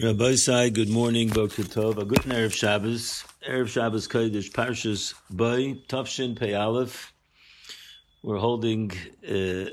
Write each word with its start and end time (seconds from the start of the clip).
Rabbosai, 0.00 0.72
good 0.72 0.88
morning, 0.88 1.28
Boker 1.28 1.62
Tov. 1.62 1.98
A 1.98 2.06
good 2.06 2.20
Erev 2.20 2.54
Shabbos. 2.54 3.22
Erev 3.46 3.68
Shabbos 3.68 4.08
Kodesh 4.08 4.50
Parshas 4.50 5.12
Boy, 5.28 5.74
Tavshin 5.88 6.38
Pei 6.38 6.54
Aleph. 6.54 7.12
We're 8.22 8.38
holding 8.38 8.92
uh, 9.28 9.72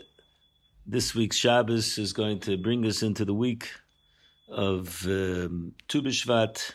this 0.85 1.15
week's 1.15 1.37
Shabbos 1.37 1.97
is 1.97 2.11
going 2.11 2.41
to 2.41 2.57
bring 2.57 2.85
us 2.85 3.03
into 3.03 3.23
the 3.23 3.33
week 3.33 3.71
of 4.49 5.05
um, 5.05 5.71
Tu 5.87 6.01
B'Shvat. 6.01 6.73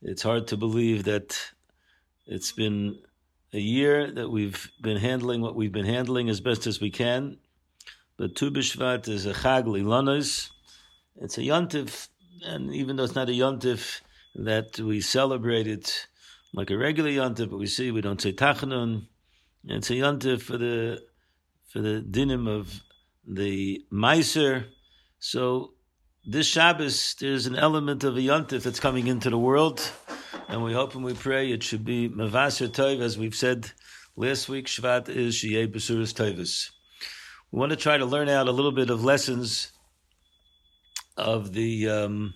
It's 0.00 0.22
hard 0.22 0.46
to 0.46 0.56
believe 0.56 1.04
that 1.04 1.38
it's 2.24 2.52
been 2.52 3.00
a 3.52 3.60
year 3.60 4.10
that 4.10 4.30
we've 4.30 4.72
been 4.80 4.96
handling 4.96 5.42
what 5.42 5.56
we've 5.56 5.72
been 5.72 5.84
handling 5.84 6.30
as 6.30 6.40
best 6.40 6.66
as 6.66 6.80
we 6.80 6.90
can. 6.90 7.36
But 8.16 8.34
Tu 8.34 8.50
B'Shvat 8.50 9.08
is 9.08 9.26
a 9.26 9.34
Chag 9.34 9.66
Lilanos. 9.66 10.48
It's 11.16 11.36
a 11.36 11.42
Yontif 11.42 12.08
and 12.46 12.72
even 12.74 12.96
though 12.96 13.04
it's 13.04 13.14
not 13.14 13.28
a 13.28 13.32
yontif 13.32 14.00
that 14.34 14.78
we 14.78 15.00
celebrate 15.00 15.66
it 15.66 16.06
like 16.52 16.70
a 16.70 16.76
regular 16.76 17.10
yontif, 17.10 17.50
but 17.50 17.58
we 17.58 17.66
see 17.66 17.90
we 17.90 18.00
don't 18.00 18.20
say 18.20 18.32
tachanun. 18.32 19.06
It's 19.64 19.90
a 19.90 19.94
yontif 19.94 20.42
for 20.42 20.56
the 20.56 21.02
for 21.72 21.80
the 21.80 22.04
dinim 22.08 22.48
of 22.48 22.80
the 23.26 23.84
meiser. 23.92 24.66
So 25.18 25.72
this 26.24 26.46
Shabbos, 26.46 27.16
there's 27.20 27.46
an 27.46 27.56
element 27.56 28.04
of 28.04 28.16
a 28.16 28.20
yontif 28.20 28.62
that's 28.62 28.80
coming 28.80 29.08
into 29.08 29.30
the 29.30 29.38
world, 29.38 29.90
and 30.48 30.62
we 30.62 30.72
hope 30.72 30.94
and 30.94 31.04
we 31.04 31.14
pray 31.14 31.50
it 31.50 31.62
should 31.62 31.84
be 31.84 32.08
mavaser 32.08 32.68
tov, 32.68 33.00
as 33.00 33.18
we've 33.18 33.34
said 33.34 33.72
last 34.16 34.48
week. 34.48 34.66
Shvat 34.66 35.08
is 35.08 35.34
shiyeh 35.34 35.66
besuras 35.66 36.14
tovus. 36.14 36.70
We 37.50 37.58
want 37.58 37.70
to 37.70 37.76
try 37.76 37.96
to 37.96 38.06
learn 38.06 38.28
out 38.28 38.48
a 38.48 38.52
little 38.52 38.72
bit 38.72 38.90
of 38.90 39.04
lessons 39.04 39.72
of 41.16 41.52
the. 41.52 41.88
Um, 41.88 42.34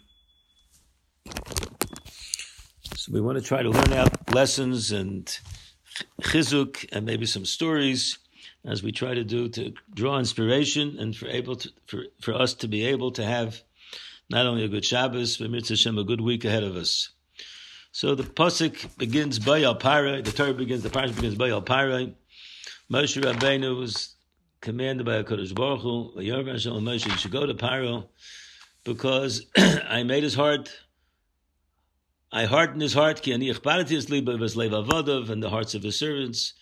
so 2.97 3.12
we 3.12 3.20
want 3.20 3.39
to 3.39 3.45
try 3.45 3.62
to 3.62 3.70
learn 3.70 3.93
out 3.93 4.34
lessons 4.34 4.92
and 4.92 5.39
chizuk 6.22 6.87
and 6.92 7.06
maybe 7.06 7.27
some 7.27 7.45
stories 7.45 8.19
as 8.64 8.83
we 8.83 8.92
try 8.92 9.14
to 9.14 9.25
do 9.25 9.48
to 9.48 9.72
draw 9.95 10.19
inspiration 10.19 10.98
and 10.98 11.17
for 11.17 11.27
able 11.28 11.56
to, 11.56 11.70
for, 11.87 12.05
for 12.20 12.34
us 12.34 12.55
to 12.55 12.69
be 12.69 12.87
able 12.87 13.11
to 13.12 13.25
have 13.25 13.62
not 14.28 14.47
only 14.47 14.64
a 14.64 14.69
good 14.69 14.84
Shabbos, 14.84 15.39
but 15.39 15.50
Mitzvah 15.50 15.98
a 15.98 16.05
good 16.05 16.20
week 16.20 16.44
ahead 16.44 16.62
of 16.62 16.77
us. 16.77 17.11
So 17.92 18.15
the 18.15 18.22
pasuk 18.22 18.97
begins 18.98 19.39
by 19.39 19.62
Al 19.62 19.77
Parai. 19.77 20.22
The 20.25 20.31
Torah 20.31 20.55
begins. 20.55 20.83
The 20.83 20.91
parsha 20.91 21.15
begins 21.15 21.34
by 21.34 21.50
Al 21.50 21.62
Parai. 21.62 22.15
Moshe 22.92 23.20
Rabbeinu 23.20 23.77
was 23.77 24.15
commanded 24.61 25.06
by 25.06 25.22
Hakadosh 25.22 25.55
Baruch 25.55 25.81
Hu. 25.81 26.12
Moshe, 26.17 27.06
you 27.06 27.17
should 27.17 27.33
go 27.33 27.47
to 27.47 27.55
Paro 27.55 28.06
because 28.84 29.47
I 29.56 30.03
made 30.03 30.23
his 30.23 30.34
heart, 30.34 30.70
I 32.33 32.45
hardened 32.45 32.83
his 32.83 32.95
heart, 32.95 33.22
and 35.31 35.42
the 35.42 35.50
hearts 35.50 35.75
of 35.75 35.83
his 35.83 35.98
servants. 35.98 36.55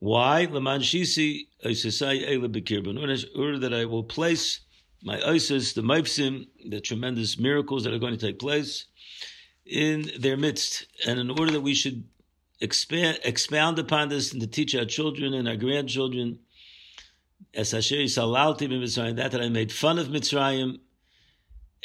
Why? 0.00 0.46
Shisi 0.80 1.46
in 1.64 2.98
order 2.98 3.58
that 3.58 3.72
I 3.72 3.84
will 3.84 4.04
place 4.04 4.60
my 5.02 5.20
Isis, 5.22 5.74
the 5.74 5.82
Maipsim, 5.82 6.46
the 6.68 6.80
tremendous 6.80 7.38
miracles 7.38 7.84
that 7.84 7.92
are 7.92 7.98
going 7.98 8.16
to 8.16 8.26
take 8.26 8.38
place 8.38 8.86
in 9.66 10.10
their 10.18 10.36
midst, 10.36 10.86
and 11.06 11.18
in 11.18 11.30
order 11.30 11.52
that 11.52 11.60
we 11.60 11.74
should 11.74 12.04
expand, 12.60 13.18
expound 13.24 13.78
upon 13.78 14.08
this 14.08 14.32
and 14.32 14.40
to 14.40 14.46
teach 14.46 14.74
our 14.74 14.84
children 14.84 15.34
and 15.34 15.48
our 15.48 15.56
grandchildren, 15.56 16.38
as 17.54 17.70
Hashem 17.70 18.08
that 19.16 19.30
that 19.32 19.40
I 19.40 19.48
made 19.48 19.72
fun 19.72 19.98
of 19.98 20.08
Mitzrayim 20.08 20.78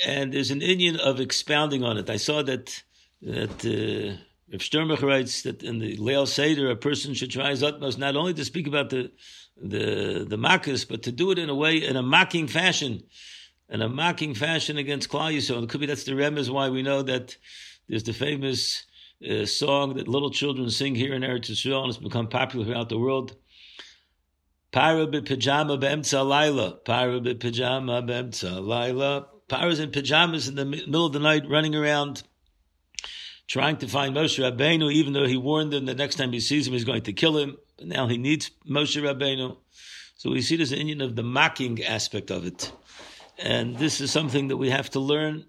and 0.05 0.33
there's 0.33 0.51
an 0.51 0.61
inyan 0.61 0.97
of 0.97 1.19
expounding 1.19 1.83
on 1.83 1.97
it. 1.97 2.09
I 2.09 2.17
saw 2.17 2.41
that 2.43 2.83
that 3.21 3.65
uh, 3.65 4.17
Rav 4.51 4.61
Sternbach 4.61 5.01
writes 5.01 5.43
that 5.43 5.61
in 5.61 5.79
the 5.79 5.97
Leil 5.97 6.27
Seder, 6.27 6.71
a 6.71 6.75
person 6.75 7.13
should 7.13 7.31
try 7.31 7.49
his 7.49 7.63
utmost 7.63 7.99
not 7.99 8.15
only 8.15 8.33
to 8.33 8.45
speak 8.45 8.67
about 8.67 8.89
the 8.89 9.11
the 9.61 10.25
the 10.27 10.37
makas, 10.37 10.87
but 10.87 11.03
to 11.03 11.11
do 11.11 11.31
it 11.31 11.39
in 11.39 11.49
a 11.49 11.55
way 11.55 11.77
in 11.77 11.95
a 11.95 12.01
mocking 12.01 12.47
fashion, 12.47 13.03
in 13.69 13.81
a 13.81 13.89
mocking 13.89 14.33
fashion 14.33 14.77
against 14.77 15.09
Klal 15.09 15.35
Yisrael. 15.35 15.63
It 15.63 15.69
could 15.69 15.81
be 15.81 15.85
that's 15.85 16.05
the 16.05 16.13
remez 16.13 16.49
why 16.49 16.69
we 16.69 16.81
know 16.81 17.01
that 17.01 17.35
there's 17.87 18.03
the 18.03 18.13
famous 18.13 18.85
uh, 19.29 19.45
song 19.45 19.95
that 19.95 20.07
little 20.07 20.31
children 20.31 20.69
sing 20.69 20.95
here 20.95 21.13
in 21.13 21.23
Eretz 21.23 21.49
Yisrael 21.49 21.81
and 21.83 21.89
it's 21.89 21.97
become 21.97 22.27
popular 22.27 22.65
throughout 22.65 22.89
the 22.89 22.97
world. 22.97 23.35
Para 24.71 25.07
pajama 25.07 25.77
be'emtza 25.77 26.25
laila. 26.25 26.77
Pajama 26.85 28.01
be'emtza 28.01 28.65
laila. 28.65 29.27
Paras 29.49 29.79
in 29.79 29.91
pajamas 29.91 30.47
in 30.47 30.55
the 30.55 30.65
middle 30.65 31.05
of 31.05 31.13
the 31.13 31.19
night 31.19 31.49
running 31.49 31.75
around 31.75 32.23
trying 33.47 33.77
to 33.77 33.87
find 33.87 34.15
Moshe 34.15 34.37
Rabbeinu, 34.39 34.93
even 34.93 35.13
though 35.13 35.25
he 35.25 35.35
warned 35.35 35.73
them 35.73 35.87
that 35.87 35.97
next 35.97 36.15
time 36.15 36.31
he 36.31 36.39
sees 36.39 36.67
him, 36.67 36.73
he's 36.73 36.85
going 36.85 37.01
to 37.01 37.13
kill 37.13 37.37
him. 37.37 37.57
But 37.77 37.87
now 37.87 38.07
he 38.07 38.17
needs 38.17 38.51
Moshe 38.69 39.01
Rabbeinu. 39.01 39.57
So 40.15 40.29
we 40.29 40.41
see 40.41 40.55
this 40.55 40.71
inyan 40.71 41.03
of 41.03 41.15
the 41.15 41.23
mocking 41.23 41.83
aspect 41.83 42.29
of 42.29 42.45
it. 42.45 42.71
And 43.39 43.77
this 43.77 44.01
is 44.01 44.11
something 44.11 44.49
that 44.49 44.57
we 44.57 44.69
have 44.69 44.89
to 44.91 44.99
learn, 44.99 45.45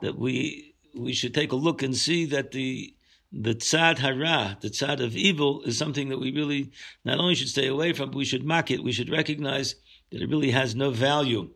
that 0.00 0.18
we 0.18 0.74
we 0.94 1.12
should 1.12 1.34
take 1.34 1.52
a 1.52 1.56
look 1.56 1.82
and 1.82 1.94
see 1.94 2.24
that 2.26 2.52
the 2.52 2.94
the 3.32 3.54
tzad 3.54 3.98
hara, 3.98 4.56
the 4.60 4.70
tzad 4.70 5.04
of 5.04 5.16
evil, 5.16 5.62
is 5.62 5.76
something 5.76 6.08
that 6.08 6.20
we 6.20 6.32
really 6.32 6.70
not 7.04 7.18
only 7.18 7.34
should 7.34 7.48
stay 7.48 7.66
away 7.66 7.92
from, 7.92 8.10
but 8.10 8.16
we 8.16 8.24
should 8.24 8.44
mock 8.44 8.70
it. 8.70 8.82
We 8.82 8.92
should 8.92 9.10
recognize 9.10 9.74
that 10.10 10.22
it 10.22 10.30
really 10.30 10.52
has 10.52 10.74
no 10.74 10.90
value. 10.90 11.50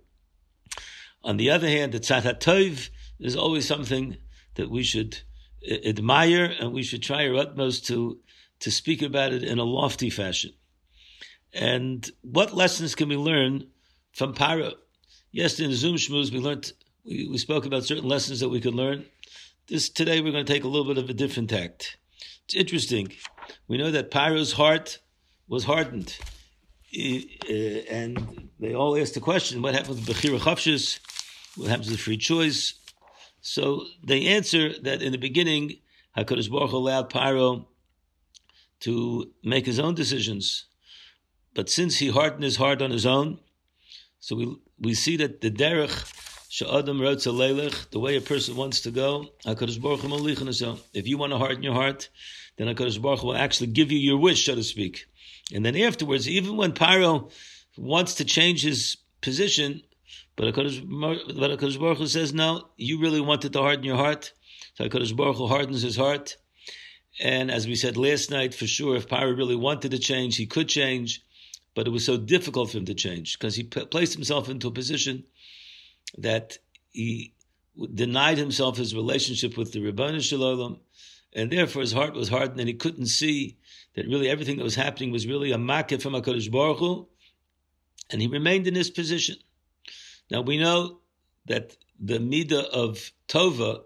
On 1.23 1.37
the 1.37 1.51
other 1.51 1.69
hand, 1.69 1.93
the 1.93 2.01
tzad 2.01 2.41
tov 2.41 2.91
is 3.19 3.37
always 3.37 3.67
something 3.67 4.17
that 4.55 4.71
we 4.71 4.83
should 4.83 5.19
admire 5.85 6.45
and 6.45 6.73
we 6.73 6.83
should 6.83 7.03
try 7.03 7.29
our 7.29 7.37
utmost 7.37 7.87
to, 7.87 8.19
to 8.61 8.71
speak 8.71 9.03
about 9.03 9.33
it 9.33 9.43
in 9.43 9.59
a 9.59 9.65
lofty 9.65 10.11
fashion. 10.11 10.53
And 11.53 12.09
what 12.23 12.55
lessons 12.55 12.95
can 12.95 13.09
we 13.09 13.17
learn 13.17 13.67
from 14.13 14.33
Para? 14.33 14.73
Yesterday 15.33 15.65
in 15.65 15.71
the 15.71 15.77
Zoom 15.77 15.97
Shmooze, 15.97 16.33
we 16.33 16.39
learned, 16.39 16.73
we, 17.05 17.29
we 17.29 17.39
spoke 17.39 17.67
about 17.67 17.85
certain 17.85 18.09
lessons 18.09 18.41
that 18.41 18.49
we 18.49 18.61
could 18.61 18.75
learn. 18.75 19.05
This 19.69 19.89
today 19.89 20.21
we're 20.21 20.33
going 20.33 20.45
to 20.45 20.53
take 20.53 20.65
a 20.65 20.69
little 20.69 20.87
bit 20.87 21.03
of 21.03 21.11
a 21.11 21.15
different 21.15 21.51
tact. 21.51 21.99
It's 22.47 22.55
interesting. 22.55 23.13
We 23.69 23.79
know 23.79 23.91
that 23.91 24.11
Paro's 24.11 24.53
heart 24.53 24.99
was 25.49 25.65
hardened. 25.65 26.17
Uh, 26.97 27.53
and 27.89 28.49
they 28.59 28.75
all 28.75 28.97
asked 28.97 29.15
the 29.15 29.21
question, 29.21 29.63
what 29.63 29.75
happens 29.75 29.97
with 29.97 30.17
Bechira 30.17 30.41
Chavshis? 30.41 30.99
What 31.57 31.69
happens 31.69 31.91
with 31.91 32.01
free 32.01 32.17
choice? 32.17 32.75
So 33.41 33.85
they 34.05 34.27
answer 34.27 34.73
that 34.83 35.03
in 35.03 35.13
the 35.13 35.19
beginning, 35.19 35.79
HaKadosh 36.17 36.51
Baruch 36.51 36.73
allowed 36.73 37.11
Paro 37.11 37.67
to 38.81 39.31
make 39.43 39.67
his 39.67 39.79
own 39.79 39.95
decisions. 39.95 40.67
But 41.55 41.69
since 41.69 41.99
he 41.99 42.09
hardened 42.09 42.45
his 42.45 42.57
heart 42.57 42.83
on 42.83 42.91
his 42.91 43.07
own, 43.07 43.39
so 44.21 44.37
we, 44.37 44.57
we 44.79 44.95
see 44.95 45.17
that 45.17 45.41
the 45.41 45.51
derech, 45.51 45.91
Sha'adam 46.51 47.01
Rotza 47.01 47.91
the 47.91 47.99
way 47.99 48.17
a 48.17 48.21
person 48.21 48.57
wants 48.57 48.81
to 48.83 48.91
go, 48.91 49.27
HaKadosh 49.45 49.81
Baruch 49.81 50.01
Hu 50.01 50.79
If 50.93 51.07
you 51.07 51.19
want 51.19 51.33
to 51.33 51.39
harden 51.39 51.63
your 51.63 51.75
heart, 51.75 52.09
then 52.57 52.69
HaKadosh 52.69 53.01
Baruch 53.01 53.21
Hu 53.21 53.29
will 53.29 53.37
actually 53.37 53.69
give 53.69 53.91
you 53.91 53.99
your 53.99 54.19
wish, 54.19 54.45
so 54.45 54.55
to 54.55 54.63
speak. 54.63 55.07
And 55.53 55.65
then 55.65 55.77
afterwards, 55.77 56.29
even 56.29 56.57
when 56.57 56.73
Paro 56.73 57.31
wants 57.77 58.15
to 58.17 58.25
change 58.25 58.63
his 58.63 58.97
position, 59.21 59.83
but 60.41 60.55
HaKadosh 60.55 61.79
Baruch 61.79 61.99
Hu 61.99 62.07
says, 62.07 62.33
no, 62.33 62.71
you 62.79 62.99
really 62.99 63.21
wanted 63.21 63.53
to 63.53 63.61
harden 63.61 63.85
your 63.85 63.97
heart. 63.97 64.33
So 64.73 64.89
HaKadosh 64.89 65.15
Baruch 65.15 65.37
Hu 65.37 65.47
hardens 65.47 65.83
his 65.83 65.99
heart. 65.99 66.39
And 67.21 67.51
as 67.51 67.67
we 67.67 67.75
said 67.75 67.99
last 67.99 68.31
night, 68.31 68.55
for 68.55 68.67
sure, 68.67 68.97
if 68.97 69.07
Paro 69.07 69.37
really 69.37 69.55
wanted 69.55 69.91
to 69.91 69.99
change, 69.99 70.39
he 70.39 70.47
could 70.47 70.67
change. 70.67 71.23
But 71.75 71.87
it 71.87 71.91
was 71.91 72.07
so 72.07 72.17
difficult 72.17 72.71
for 72.71 72.79
him 72.79 72.87
to 72.87 72.95
change 72.95 73.39
because 73.39 73.55
he 73.55 73.65
placed 73.65 74.15
himself 74.15 74.49
into 74.49 74.69
a 74.69 74.73
position 74.73 75.25
that 76.17 76.57
he 76.91 77.35
denied 77.93 78.39
himself 78.39 78.79
his 78.79 78.95
relationship 78.95 79.59
with 79.59 79.73
the 79.73 79.83
Ribbon 79.83 80.21
Shalom, 80.21 80.81
and 81.35 81.53
therefore 81.53 81.83
his 81.83 81.93
heart 81.93 82.15
was 82.15 82.31
hardened, 82.31 82.61
and 82.61 82.69
he 82.69 82.75
couldn't 82.75 83.09
see 83.09 83.59
that 83.95 84.07
really 84.07 84.31
everything 84.31 84.57
that 84.57 84.65
was 84.65 84.75
happening 84.75 85.11
was 85.11 85.27
really 85.27 85.53
a 85.53 85.59
makkah 85.59 85.99
from 85.99 86.15
HaKadosh 86.15 86.51
Baruch 86.51 86.79
Hu, 86.79 87.09
and 88.09 88.23
he 88.23 88.27
remained 88.27 88.67
in 88.67 88.73
this 88.73 88.89
position. 88.89 89.37
Now 90.31 90.43
we 90.43 90.59
know 90.59 91.01
that 91.47 91.77
the 91.99 92.19
midah 92.19 92.65
of 92.65 93.13
Tova, 93.29 93.83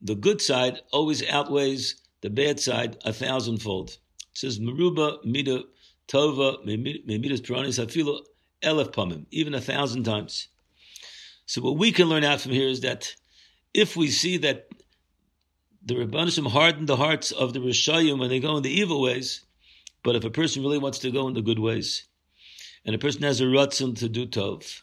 the 0.00 0.14
good 0.14 0.40
side, 0.40 0.80
always 0.90 1.26
outweighs 1.28 1.96
the 2.22 2.30
bad 2.30 2.60
side 2.60 2.96
a 3.04 3.12
thousandfold. 3.12 3.90
It 3.90 3.98
says, 4.32 4.58
Meruba 4.58 5.24
midah 5.24 5.64
Tova, 6.08 6.64
midas 6.64 7.40
piranis 7.40 7.78
hafilu 7.78 8.20
elef 8.62 8.92
pamim, 8.92 9.26
even 9.30 9.54
a 9.54 9.60
thousand 9.60 10.04
times. 10.04 10.48
So 11.46 11.60
what 11.60 11.76
we 11.76 11.92
can 11.92 12.08
learn 12.08 12.24
out 12.24 12.40
from 12.40 12.52
here 12.52 12.68
is 12.68 12.80
that 12.80 13.14
if 13.74 13.96
we 13.96 14.08
see 14.08 14.38
that 14.38 14.68
the 15.84 15.94
Rabbanishim 15.94 16.48
hardened 16.50 16.88
the 16.88 16.96
hearts 16.96 17.32
of 17.32 17.52
the 17.52 17.58
Rishayim 17.58 18.18
when 18.18 18.30
they 18.30 18.40
go 18.40 18.56
in 18.56 18.62
the 18.62 18.70
evil 18.70 19.00
ways, 19.02 19.44
but 20.02 20.16
if 20.16 20.24
a 20.24 20.30
person 20.30 20.62
really 20.62 20.78
wants 20.78 21.00
to 21.00 21.10
go 21.10 21.28
in 21.28 21.34
the 21.34 21.42
good 21.42 21.58
ways, 21.58 22.04
and 22.84 22.94
a 22.94 22.98
person 22.98 23.22
has 23.22 23.40
a 23.40 23.44
ratzon 23.44 23.96
to 23.98 24.08
do 24.08 24.26
tov, 24.26 24.80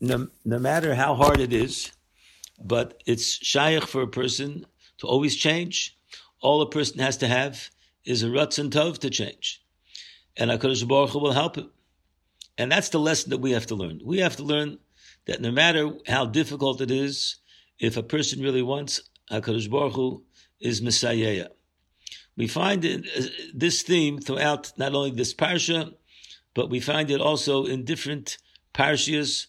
no, 0.00 0.28
no 0.44 0.58
matter 0.58 0.94
how 0.94 1.14
hard 1.14 1.40
it 1.40 1.52
is, 1.52 1.92
but 2.62 3.02
it's 3.06 3.44
shaykh 3.44 3.86
for 3.86 4.02
a 4.02 4.08
person 4.08 4.66
to 4.98 5.06
always 5.06 5.36
change. 5.36 5.96
All 6.40 6.62
a 6.62 6.70
person 6.70 6.98
has 7.00 7.16
to 7.18 7.26
have 7.26 7.70
is 8.04 8.22
a 8.22 8.26
ratzon 8.26 8.70
tov 8.70 8.98
to 8.98 9.10
change. 9.10 9.62
And 10.36 10.50
HaKadosh 10.50 10.86
Baruch 10.86 11.10
Hu 11.10 11.20
will 11.20 11.32
help 11.32 11.56
him. 11.56 11.70
And 12.58 12.70
that's 12.70 12.90
the 12.90 13.00
lesson 13.00 13.30
that 13.30 13.38
we 13.38 13.52
have 13.52 13.66
to 13.66 13.74
learn. 13.74 14.00
We 14.04 14.18
have 14.18 14.36
to 14.36 14.42
learn 14.42 14.78
that 15.26 15.40
no 15.40 15.50
matter 15.50 15.92
how 16.06 16.26
difficult 16.26 16.80
it 16.80 16.90
is, 16.90 17.36
if 17.78 17.96
a 17.96 18.02
person 18.02 18.42
really 18.42 18.62
wants, 18.62 19.00
HaKadosh 19.30 19.70
Baruch 19.70 19.94
Hu 19.94 20.22
is 20.60 20.80
mesayeia. 20.80 21.48
We 22.36 22.48
find 22.48 22.84
uh, 22.84 22.98
this 23.54 23.82
theme 23.82 24.18
throughout 24.18 24.72
not 24.76 24.94
only 24.94 25.12
this 25.12 25.34
parsha, 25.34 25.94
but 26.54 26.70
we 26.70 26.80
find 26.80 27.10
it 27.10 27.20
also 27.20 27.64
in 27.64 27.84
different 27.84 28.38
parshias. 28.72 29.46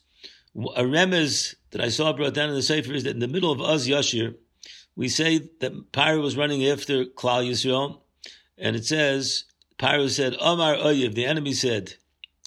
A 0.75 0.83
remez 0.83 1.55
that 1.71 1.81
I 1.81 1.89
saw 1.89 2.13
brought 2.13 2.33
down 2.33 2.49
in 2.49 2.55
the 2.55 2.61
Sefer 2.61 2.93
is 2.93 3.03
that 3.03 3.11
in 3.11 3.19
the 3.19 3.27
middle 3.27 3.51
of 3.51 3.61
Az 3.61 3.87
Yashir, 3.87 4.35
we 4.95 5.09
say 5.09 5.49
that 5.59 5.91
Pyro 5.91 6.21
was 6.21 6.37
running 6.37 6.65
after 6.65 7.05
Klal 7.05 7.47
Yisrael, 7.47 8.01
and 8.57 8.75
it 8.75 8.85
says, 8.85 9.43
Pyro 9.77 10.07
said, 10.07 10.37
Omar 10.39 10.75
Oyev, 10.75 11.15
the 11.15 11.25
enemy 11.25 11.53
said, 11.53 11.95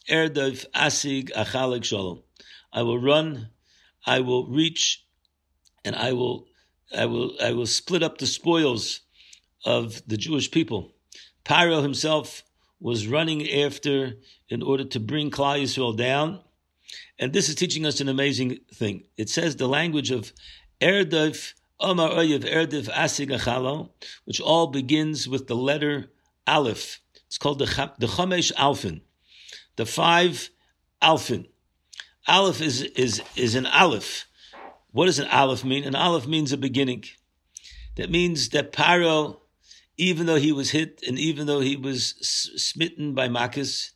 Erdav 0.08 0.64
Asig 0.70 1.30
Achalik 1.32 1.84
Shalom. 1.84 2.22
I 2.72 2.82
will 2.82 2.98
run, 2.98 3.50
I 4.06 4.20
will 4.20 4.46
reach, 4.46 5.04
and 5.84 5.94
I 5.94 6.12
will, 6.14 6.46
I 6.96 7.04
will, 7.04 7.32
I 7.42 7.52
will 7.52 7.66
split 7.66 8.02
up 8.02 8.16
the 8.16 8.26
spoils 8.26 9.00
of 9.64 10.00
the 10.06 10.16
Jewish 10.16 10.50
people. 10.50 10.94
Pyro 11.44 11.82
himself 11.82 12.42
was 12.80 13.06
running 13.06 13.48
after 13.50 14.14
in 14.48 14.62
order 14.62 14.84
to 14.84 15.00
bring 15.00 15.30
Klal 15.30 15.62
Yisrael 15.62 15.96
down. 15.96 16.40
And 17.18 17.32
this 17.32 17.48
is 17.48 17.54
teaching 17.54 17.84
us 17.84 18.00
an 18.00 18.08
amazing 18.08 18.58
thing. 18.72 19.04
It 19.16 19.28
says 19.28 19.56
the 19.56 19.68
language 19.68 20.10
of 20.10 20.32
Erdav 20.80 21.54
Omar 21.80 22.10
Oyev 22.10 22.44
Erdav 22.44 22.88
Asig 22.90 23.30
Achalo, 23.36 23.90
which 24.24 24.40
all 24.40 24.68
begins 24.68 25.28
with 25.28 25.46
the 25.46 25.56
letter 25.56 26.10
Aleph. 26.46 27.00
It's 27.26 27.38
called 27.38 27.58
the, 27.58 27.92
the 27.98 28.06
Chamesh 28.06 28.52
Alfin, 28.54 29.02
the 29.76 29.86
five 29.86 30.50
Alfin. 31.02 31.46
Aleph 32.26 32.60
is, 32.60 32.82
is, 32.82 33.22
is 33.36 33.54
an 33.54 33.66
Aleph. 33.66 34.26
What 34.92 35.06
does 35.06 35.18
an 35.18 35.28
Aleph 35.28 35.64
mean? 35.64 35.84
An 35.84 35.94
Aleph 35.94 36.26
means 36.26 36.52
a 36.52 36.56
beginning. 36.56 37.04
That 37.96 38.10
means 38.10 38.50
that 38.50 38.72
Paro, 38.72 39.37
even 39.98 40.26
though 40.26 40.36
he 40.36 40.52
was 40.52 40.70
hit 40.70 41.02
and 41.06 41.18
even 41.18 41.46
though 41.46 41.60
he 41.60 41.76
was 41.76 42.14
smitten 42.56 43.14
by 43.14 43.28
Makis, 43.28 43.90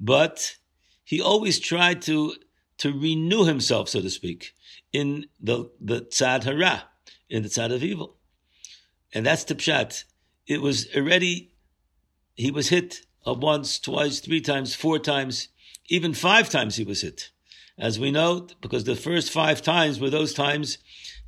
but 0.00 0.56
he 1.04 1.20
always 1.20 1.60
tried 1.60 2.02
to, 2.02 2.34
to 2.78 2.98
renew 2.98 3.44
himself, 3.44 3.88
so 3.88 4.00
to 4.00 4.10
speak, 4.10 4.54
in 4.92 5.26
the, 5.40 5.70
the 5.80 6.00
Tzad 6.00 6.44
Hara, 6.44 6.84
in 7.28 7.42
the 7.42 7.48
Tzad 7.48 7.72
of 7.72 7.84
evil. 7.84 8.16
And 9.12 9.24
that's 9.24 9.44
the 9.44 9.54
Pshat. 9.54 10.04
It 10.46 10.60
was 10.60 10.88
already, 10.96 11.52
he 12.34 12.50
was 12.50 12.68
hit 12.68 13.02
once, 13.26 13.78
twice, 13.78 14.20
three 14.20 14.40
times, 14.40 14.74
four 14.74 14.98
times, 14.98 15.48
even 15.88 16.14
five 16.14 16.48
times 16.48 16.76
he 16.76 16.84
was 16.84 17.02
hit 17.02 17.30
as 17.78 17.98
we 17.98 18.10
know, 18.10 18.46
because 18.60 18.84
the 18.84 18.96
first 18.96 19.30
five 19.30 19.62
times 19.62 20.00
were 20.00 20.10
those 20.10 20.34
times 20.34 20.78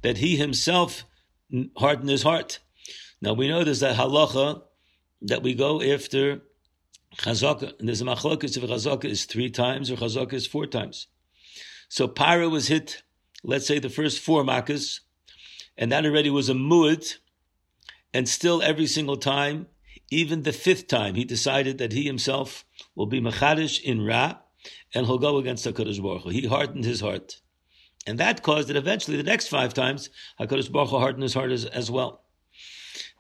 that 0.03 0.19
he 0.19 0.37
himself 0.37 1.05
hardened 1.77 2.11
his 2.11 2.25
heart. 2.25 2.59
Now 3.21 3.35
we 3.35 3.49
know 3.49 3.65
there's 3.65 3.81
that 3.81 3.97
halacha 3.97 4.63
that 5.23 5.43
we 5.43 5.55
go 5.55 5.83
after 5.83 6.43
chazaka, 7.17 7.79
and 7.79 7.89
there's 7.89 8.01
a 8.01 8.05
machlokes 8.05 8.57
if 8.57 8.63
chazaka 8.63 9.05
is 9.05 9.25
three 9.25 9.51
times 9.51 9.91
or 9.91 9.97
chazaka 9.97 10.35
is 10.35 10.47
four 10.47 10.67
times. 10.67 11.09
So 11.89 12.09
Paro 12.09 12.51
was 12.51 12.69
hit, 12.69 13.03
let's 13.43 13.67
say 13.67 13.79
the 13.79 13.91
first 13.91 14.21
four 14.21 14.45
makas, 14.45 15.01
and 15.77 15.93
that 15.93 16.07
already 16.07 16.31
was 16.31 16.49
a 16.49 16.55
muad, 16.55 17.17
and 18.15 18.29
still 18.29 18.63
every 18.63 18.87
single 18.87 19.17
time, 19.17 19.67
even 20.11 20.43
the 20.43 20.53
fifth 20.53 20.89
time, 20.89 21.15
he 21.15 21.25
decided 21.25 21.79
that 21.79 21.93
he 21.93 22.05
himself 22.05 22.65
will 22.95 23.07
be 23.07 23.21
machadish 23.21 23.81
in 23.83 24.05
Ra, 24.05 24.37
and 24.95 25.07
he'll 25.07 25.19
go 25.19 25.39
against 25.39 25.67
HaKadosh 25.67 26.03
Baruch 26.03 26.23
Hu. 26.23 26.31
He 26.31 26.47
hardened 26.47 26.85
his 26.85 27.01
heart. 27.01 27.41
And 28.07 28.19
that 28.19 28.43
caused 28.43 28.69
that 28.69 28.77
eventually 28.77 29.17
the 29.17 29.23
next 29.23 29.49
five 29.49 29.75
times, 29.75 30.11
HaKadosh 30.41 30.73
Baruch 30.73 30.91
Hu 30.91 30.99
hardened 30.99 31.23
his 31.23 31.35
heart 31.35 31.53
as, 31.53 31.65
as 31.67 31.91
well. 31.91 32.25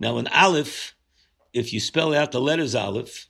Now 0.00 0.16
an 0.16 0.28
Aleph, 0.28 0.94
if 1.52 1.72
you 1.72 1.78
spell 1.78 2.14
out 2.14 2.32
the 2.32 2.40
letters 2.40 2.74
Aleph, 2.74 3.26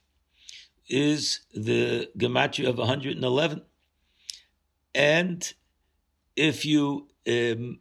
is 0.89 1.41
the 1.53 2.09
gematria 2.17 2.69
of 2.69 2.79
111. 2.79 3.63
And 4.95 5.53
if 6.37 6.65
you 6.65 7.09
um, 7.29 7.81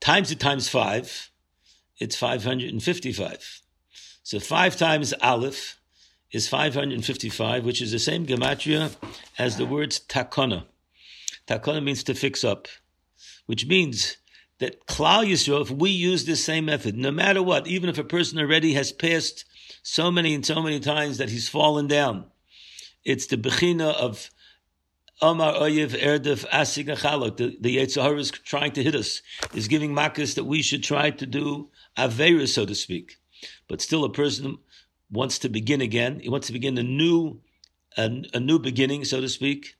times 0.00 0.30
it 0.30 0.40
times 0.40 0.68
five, 0.68 1.30
it's 1.98 2.16
555. 2.16 3.60
So 4.22 4.40
five 4.40 4.76
times 4.76 5.12
Aleph 5.20 5.80
is 6.30 6.48
555, 6.48 7.64
which 7.64 7.82
is 7.82 7.92
the 7.92 7.98
same 7.98 8.26
gematria 8.26 8.94
as 9.38 9.56
the 9.56 9.66
words 9.66 10.00
takona. 10.00 10.64
Takona 11.46 11.82
means 11.82 12.02
to 12.04 12.14
fix 12.14 12.42
up, 12.42 12.68
which 13.46 13.66
means 13.66 14.16
that 14.58 14.86
Klal 14.86 15.26
Yisrael, 15.26 15.62
if 15.62 15.70
we 15.70 15.90
use 15.90 16.24
this 16.24 16.44
same 16.44 16.66
method, 16.66 16.96
no 16.96 17.10
matter 17.10 17.42
what, 17.42 17.66
even 17.66 17.88
if 17.88 17.98
a 17.98 18.04
person 18.04 18.38
already 18.38 18.74
has 18.74 18.92
passed 18.92 19.44
so 19.82 20.10
many 20.10 20.34
and 20.34 20.46
so 20.46 20.62
many 20.62 20.80
times 20.80 21.18
that 21.18 21.30
he's 21.30 21.48
fallen 21.48 21.86
down, 21.86 22.26
it's 23.04 23.26
the 23.26 23.36
bechina 23.36 23.94
of 23.94 24.30
Amar 25.20 25.54
Oyev 25.54 25.90
Erdef 25.90 26.46
Asig 26.48 26.86
Achalok. 26.86 27.36
The, 27.36 27.56
the 27.60 27.76
Yetzer 27.76 28.02
Hara 28.02 28.18
is 28.18 28.30
trying 28.30 28.72
to 28.72 28.82
hit 28.82 28.94
us, 28.94 29.22
is 29.54 29.68
giving 29.68 29.92
makas 29.92 30.34
that 30.34 30.44
we 30.44 30.62
should 30.62 30.82
try 30.82 31.10
to 31.10 31.26
do 31.26 31.70
Avera, 31.96 32.48
so 32.48 32.66
to 32.66 32.74
speak. 32.74 33.18
But 33.68 33.80
still, 33.80 34.04
a 34.04 34.12
person 34.12 34.58
wants 35.10 35.38
to 35.40 35.48
begin 35.48 35.80
again. 35.80 36.20
He 36.20 36.28
wants 36.28 36.46
to 36.48 36.52
begin 36.52 36.76
a 36.78 36.82
new, 36.82 37.40
a, 37.96 38.22
a 38.34 38.40
new 38.40 38.58
beginning, 38.58 39.04
so 39.04 39.20
to 39.20 39.28
speak. 39.28 39.76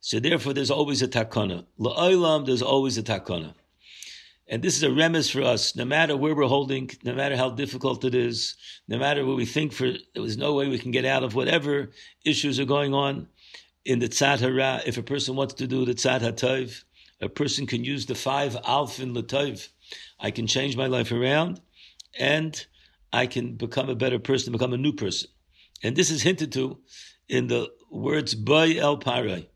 So 0.00 0.20
therefore, 0.20 0.52
there's 0.52 0.70
always 0.70 1.02
a 1.02 1.08
takana. 1.08 1.66
La'olam, 1.78 2.46
there's 2.46 2.62
always 2.62 2.98
a 2.98 3.02
takana. 3.02 3.54
And 4.48 4.62
this 4.62 4.76
is 4.76 4.82
a 4.82 4.88
remes 4.88 5.30
for 5.30 5.42
us. 5.42 5.76
No 5.76 5.84
matter 5.84 6.16
where 6.16 6.34
we're 6.34 6.44
holding, 6.44 6.90
no 7.04 7.14
matter 7.14 7.36
how 7.36 7.50
difficult 7.50 8.04
it 8.04 8.14
is, 8.14 8.56
no 8.88 8.98
matter 8.98 9.24
what 9.24 9.36
we 9.36 9.46
think 9.46 9.72
for, 9.72 9.90
there 10.14 10.22
was 10.22 10.36
no 10.36 10.54
way 10.54 10.68
we 10.68 10.78
can 10.78 10.90
get 10.90 11.04
out 11.04 11.22
of 11.22 11.34
whatever 11.34 11.90
issues 12.24 12.58
are 12.58 12.64
going 12.64 12.92
on 12.92 13.28
in 13.84 13.98
the 13.98 14.08
tzad 14.08 14.40
hara. 14.40 14.82
If 14.84 14.98
a 14.98 15.02
person 15.02 15.36
wants 15.36 15.54
to 15.54 15.66
do 15.66 15.84
the 15.84 15.94
tzad 15.94 16.20
hatov, 16.20 16.84
a 17.20 17.28
person 17.28 17.66
can 17.66 17.84
use 17.84 18.06
the 18.06 18.14
five 18.14 18.54
alfin 18.62 19.16
latov. 19.16 19.68
I 20.18 20.30
can 20.30 20.46
change 20.46 20.76
my 20.76 20.86
life 20.86 21.12
around, 21.12 21.60
and 22.18 22.66
I 23.12 23.26
can 23.26 23.54
become 23.56 23.88
a 23.88 23.94
better 23.94 24.18
person, 24.18 24.52
become 24.52 24.72
a 24.72 24.78
new 24.78 24.92
person. 24.92 25.30
And 25.82 25.96
this 25.96 26.10
is 26.10 26.22
hinted 26.22 26.52
to 26.52 26.78
in 27.28 27.46
the 27.46 27.70
words 27.90 28.34
Bay 28.34 28.78
El 28.78 28.98
Parai. 28.98 29.46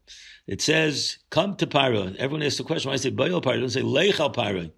It 0.47 0.63
says, 0.63 1.19
come 1.31 1.57
to 1.57 1.67
Paro. 1.67 2.15
Everyone 2.17 2.47
asks 2.47 2.59
the 2.59 2.65
question, 2.65 2.89
why 2.89 2.95
I 2.95 2.99
say 2.99 3.11
Bay 3.11 3.31
El 3.31 3.41
Parai? 3.41 3.61
Don't 3.61 3.71
say 3.71 3.83
Leich 3.83 4.21
El 4.21 4.33
Parai. 4.33 4.71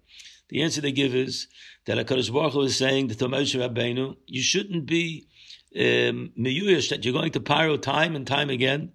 The 0.49 0.63
answer 0.63 0.81
they 0.81 0.91
give 0.91 1.13
is 1.13 1.47
that 1.85 1.97
HaKadosh 1.97 2.33
Baruch 2.33 2.53
Hu 2.53 2.61
is 2.61 2.75
saying 2.75 3.09
to 3.09 3.15
Moshe 3.15 3.55
Rabbeinu, 3.55 4.15
you 4.25 4.41
shouldn't 4.41 4.87
be 4.87 5.27
um, 5.75 6.31
that 6.35 7.01
you're 7.03 7.13
going 7.13 7.31
to 7.31 7.39
Paro 7.39 7.79
time 7.79 8.15
and 8.15 8.25
time 8.25 8.49
again, 8.49 8.91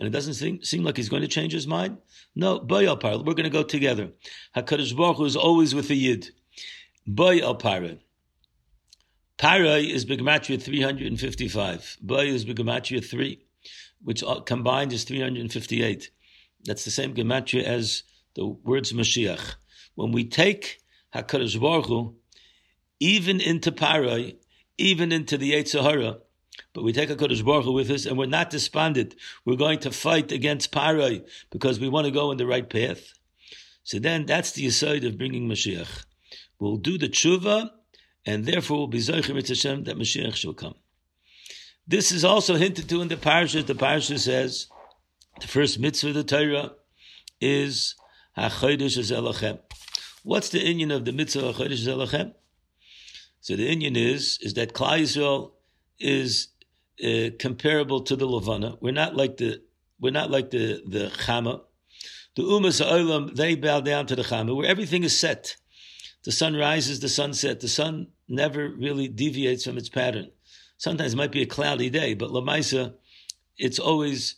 and 0.00 0.06
it 0.06 0.10
doesn't 0.10 0.34
seem, 0.34 0.62
seem 0.62 0.82
like 0.82 0.96
he's 0.96 1.10
going 1.10 1.22
to 1.22 1.28
change 1.28 1.52
his 1.52 1.66
mind. 1.66 1.98
No, 2.34 2.58
Bay 2.58 2.86
El 2.86 2.98
Parai, 2.98 3.18
we're 3.18 3.34
going 3.34 3.44
to 3.44 3.50
go 3.50 3.62
together. 3.62 4.10
HaKadosh 4.56 4.96
Baruch 4.96 5.18
Hu 5.18 5.24
is 5.26 5.36
always 5.36 5.74
with 5.74 5.88
the 5.88 5.96
Yid. 5.96 6.30
Bay 7.12 7.42
El 7.42 7.58
Parai. 7.58 7.98
Parai 9.36 9.90
is 9.90 10.06
B'gematria 10.06 10.62
355. 10.62 11.98
Bay 12.06 12.28
is 12.28 12.46
B'gematria 12.46 13.04
3, 13.04 13.44
which 14.02 14.22
uh, 14.22 14.40
combined 14.40 14.92
is 14.92 15.04
358. 15.04 16.10
That's 16.64 16.84
the 16.84 16.90
same 16.90 17.14
Gematria 17.14 17.62
as 17.62 18.02
the 18.34 18.46
words 18.46 18.92
Mashiach. 18.92 19.54
When 19.94 20.12
we 20.12 20.24
take 20.24 20.80
HaKadosh 21.14 21.60
Baruch 21.60 21.86
Hu, 21.86 22.16
even 23.00 23.40
into 23.40 23.70
Parai, 23.70 24.36
even 24.78 25.12
into 25.12 25.36
the 25.36 25.52
Yetzer 25.52 25.82
Hara, 25.82 26.18
but 26.72 26.82
we 26.82 26.92
take 26.92 27.10
HaKadosh 27.10 27.44
Baruch 27.44 27.64
Hu 27.64 27.72
with 27.72 27.90
us 27.90 28.06
and 28.06 28.18
we're 28.18 28.26
not 28.26 28.50
despondent. 28.50 29.14
We're 29.44 29.56
going 29.56 29.80
to 29.80 29.90
fight 29.90 30.32
against 30.32 30.72
Parai 30.72 31.26
because 31.50 31.78
we 31.78 31.88
want 31.88 32.06
to 32.06 32.10
go 32.10 32.30
in 32.30 32.38
the 32.38 32.46
right 32.46 32.68
path. 32.68 33.12
So 33.84 33.98
then 33.98 34.26
that's 34.26 34.52
the 34.52 34.66
aside 34.66 35.04
of 35.04 35.18
bringing 35.18 35.48
Mashiach. 35.48 36.04
We'll 36.58 36.76
do 36.76 36.96
the 36.98 37.08
tshuva 37.08 37.70
and 38.24 38.46
therefore 38.46 38.78
we'll 38.78 38.86
be 38.86 38.98
Zoichim 38.98 39.46
Hashem 39.46 39.84
that 39.84 39.96
Mashiach 39.96 40.34
shall 40.34 40.54
come. 40.54 40.74
This 41.86 42.12
is 42.12 42.24
also 42.24 42.54
hinted 42.56 42.88
to 42.88 43.02
in 43.02 43.08
the 43.08 43.16
parasha. 43.16 43.62
The 43.62 43.74
parasha 43.74 44.18
says 44.18 44.68
the 45.40 45.46
first 45.46 45.78
mitzvah 45.78 46.08
of 46.08 46.14
the 46.14 46.24
Torah 46.24 46.72
is 47.40 47.94
HaChodesh 48.38 49.12
Elochem. 49.12 49.58
What's 50.22 50.48
the 50.48 50.60
inyan 50.60 50.94
of 50.94 51.04
the 51.04 51.12
mitzvah 51.12 51.48
of 51.48 51.56
HaChodesh 51.56 51.86
Elochem? 51.86 52.32
So 53.40 53.56
the 53.56 53.68
inyan 53.68 53.96
is 53.96 54.38
is 54.40 54.54
that 54.54 54.72
Klal 54.72 55.02
Yisrael 55.02 55.52
is 56.00 56.48
uh, 57.04 57.30
comparable 57.38 58.00
to 58.02 58.16
the 58.16 58.26
Levana. 58.26 58.76
We're 58.80 58.92
not 58.92 59.14
like 59.14 59.36
the 59.36 59.62
We're 60.00 60.12
not 60.12 60.30
like 60.30 60.50
the 60.50 60.82
the 60.86 61.10
Chama. 61.26 61.60
The 62.36 62.42
Umas 62.42 62.84
Olam, 62.84 63.36
they 63.36 63.54
bow 63.54 63.80
down 63.80 64.06
to 64.06 64.16
the 64.16 64.22
Chama, 64.22 64.56
where 64.56 64.66
everything 64.66 65.04
is 65.04 65.18
set. 65.18 65.56
The 66.24 66.32
sun 66.32 66.56
rises, 66.56 67.00
the 67.00 67.08
sun 67.08 67.34
sets. 67.34 67.62
The 67.62 67.68
sun 67.68 68.08
never 68.26 68.68
really 68.70 69.06
deviates 69.06 69.64
from 69.64 69.76
its 69.76 69.90
pattern. 69.90 70.30
Sometimes 70.84 71.14
it 71.14 71.16
might 71.16 71.32
be 71.32 71.40
a 71.40 71.46
cloudy 71.46 71.88
day, 71.88 72.12
but 72.12 72.28
Lamaisa, 72.28 72.92
it's 73.56 73.78
always 73.78 74.34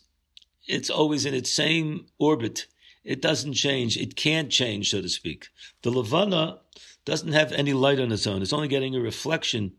it's 0.65 0.89
always 0.89 1.25
in 1.25 1.33
its 1.33 1.51
same 1.51 2.05
orbit. 2.19 2.67
It 3.03 3.21
doesn't 3.21 3.51
change. 3.51 3.97
It 3.97 4.15
can't 4.15 4.49
change, 4.49 4.91
so 4.91 5.01
to 5.01 5.09
speak. 5.09 5.49
The 5.81 5.91
Levana 5.91 6.59
doesn't 7.03 7.33
have 7.33 7.51
any 7.51 7.73
light 7.73 7.99
on 7.99 8.13
its 8.13 8.25
own. 8.25 8.41
It's 8.41 8.53
only 8.53 8.69
getting 8.69 8.95
a 8.95 9.01
reflection 9.01 9.73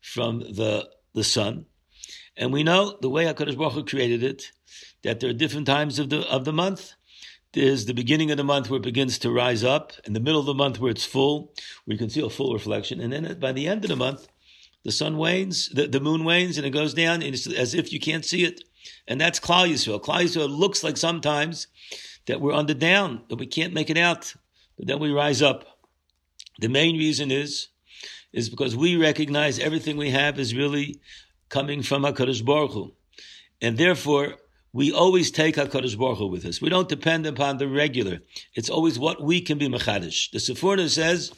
from 0.00 0.38
the 0.38 0.88
the 1.12 1.24
sun. 1.24 1.66
And 2.36 2.52
we 2.52 2.62
know 2.62 2.96
the 3.00 3.10
way 3.10 3.24
HaKadosh 3.24 3.58
Baruch 3.58 3.72
Hu 3.72 3.84
created 3.84 4.22
it, 4.22 4.52
that 5.02 5.18
there 5.18 5.30
are 5.30 5.42
different 5.42 5.66
times 5.66 5.98
of 5.98 6.08
the 6.10 6.20
of 6.30 6.44
the 6.44 6.52
month. 6.52 6.92
There's 7.52 7.86
the 7.86 7.94
beginning 7.94 8.30
of 8.30 8.36
the 8.36 8.44
month 8.44 8.70
where 8.70 8.78
it 8.78 8.84
begins 8.84 9.18
to 9.18 9.32
rise 9.32 9.64
up, 9.64 9.92
in 10.04 10.12
the 10.12 10.20
middle 10.20 10.38
of 10.38 10.46
the 10.46 10.54
month 10.54 10.78
where 10.78 10.92
it's 10.92 11.04
full, 11.04 11.52
where 11.84 11.94
you 11.94 11.98
can 11.98 12.10
see 12.10 12.20
a 12.20 12.30
full 12.30 12.52
reflection, 12.52 13.00
and 13.00 13.12
then 13.12 13.40
by 13.40 13.50
the 13.50 13.66
end 13.66 13.84
of 13.84 13.88
the 13.88 13.96
month, 13.96 14.28
the 14.84 14.92
sun 14.92 15.16
wanes, 15.16 15.68
the, 15.68 15.86
the 15.86 16.00
moon 16.00 16.24
wanes, 16.24 16.56
and 16.56 16.66
it 16.66 16.70
goes 16.70 16.94
down, 16.94 17.22
and 17.22 17.34
it's 17.34 17.46
as 17.46 17.74
if 17.74 17.92
you 17.92 18.00
can't 18.00 18.24
see 18.24 18.44
it. 18.44 18.64
And 19.06 19.20
that's 19.20 19.40
Klal 19.40 19.70
Yisrael. 19.70 20.02
Klal 20.02 20.24
Yisrael 20.24 20.50
looks 20.50 20.82
like 20.82 20.96
sometimes 20.96 21.68
that 22.26 22.40
we're 22.40 22.52
under 22.52 22.74
down, 22.74 23.22
that 23.28 23.38
we 23.38 23.46
can't 23.46 23.72
make 23.72 23.90
it 23.90 23.98
out, 23.98 24.34
but 24.76 24.86
then 24.86 24.98
we 24.98 25.10
rise 25.10 25.42
up. 25.42 25.64
The 26.58 26.68
main 26.68 26.96
reason 26.96 27.30
is, 27.30 27.68
is 28.32 28.48
because 28.48 28.76
we 28.76 28.96
recognize 28.96 29.58
everything 29.58 29.96
we 29.96 30.10
have 30.10 30.38
is 30.38 30.54
really 30.54 31.00
coming 31.48 31.82
from 31.82 32.02
HaKadosh 32.02 32.44
Baruch 32.44 32.72
Hu. 32.72 32.92
And 33.60 33.76
therefore, 33.76 34.36
we 34.72 34.90
always 34.90 35.30
take 35.30 35.56
HaKadosh 35.56 35.98
Baruch 35.98 36.18
Hu 36.18 36.26
with 36.26 36.44
us. 36.44 36.60
We 36.60 36.70
don't 36.70 36.88
depend 36.88 37.26
upon 37.26 37.58
the 37.58 37.68
regular. 37.68 38.20
It's 38.54 38.70
always 38.70 38.98
what 38.98 39.22
we 39.22 39.40
can 39.40 39.58
be 39.58 39.68
Machadish. 39.68 40.30
The 40.30 40.38
Sforno 40.38 40.88
says 40.88 41.32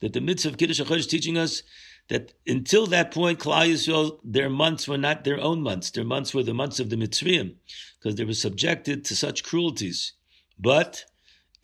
that 0.00 0.12
the 0.12 0.20
mitzvah 0.20 0.50
of 0.50 0.56
Kiddush 0.56 0.80
HaChodesh 0.80 0.98
is 0.98 1.06
teaching 1.06 1.36
us 1.36 1.62
that 2.08 2.32
until 2.46 2.86
that 2.86 3.12
point, 3.12 3.38
Klal 3.38 3.70
Yisrael, 3.72 4.18
their 4.24 4.50
months 4.50 4.86
were 4.86 4.98
not 4.98 5.24
their 5.24 5.40
own 5.40 5.62
months. 5.62 5.90
Their 5.90 6.04
months 6.04 6.34
were 6.34 6.42
the 6.42 6.54
months 6.54 6.80
of 6.80 6.90
the 6.90 6.96
Mitzrayim, 6.96 7.54
because 7.98 8.16
they 8.16 8.24
were 8.24 8.34
subjected 8.34 9.04
to 9.06 9.16
such 9.16 9.44
cruelties. 9.44 10.12
But 10.58 11.04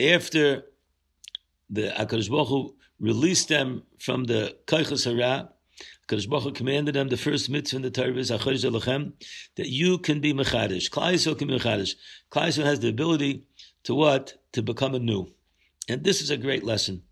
after 0.00 0.64
the 1.68 1.90
Hu 2.48 2.76
released 2.98 3.48
them 3.48 3.82
from 3.98 4.24
the 4.24 4.56
Kaichas 4.66 5.04
Hara, 5.04 5.50
Hu 6.10 6.52
commanded 6.52 6.94
them, 6.94 7.08
the 7.08 7.16
first 7.16 7.50
mitzvah 7.50 7.76
in 7.76 7.82
the 7.82 7.90
Torah 7.90 8.16
is 8.16 8.28
that 8.28 9.68
you 9.68 9.98
can 9.98 10.20
be 10.20 10.32
Mechadish. 10.32 10.88
Klal 10.90 11.12
Yisrael 11.12 11.38
can 11.38 11.48
be 11.48 11.58
Mechadish. 11.58 11.94
Klal 12.30 12.48
Yisrael 12.48 12.64
has 12.64 12.80
the 12.80 12.88
ability 12.88 13.44
to 13.84 13.94
what? 13.94 14.34
To 14.52 14.62
become 14.62 14.94
a 14.94 14.98
new. 14.98 15.30
And 15.88 16.04
this 16.04 16.22
is 16.22 16.30
a 16.30 16.36
great 16.36 16.64
lesson. 16.64 17.02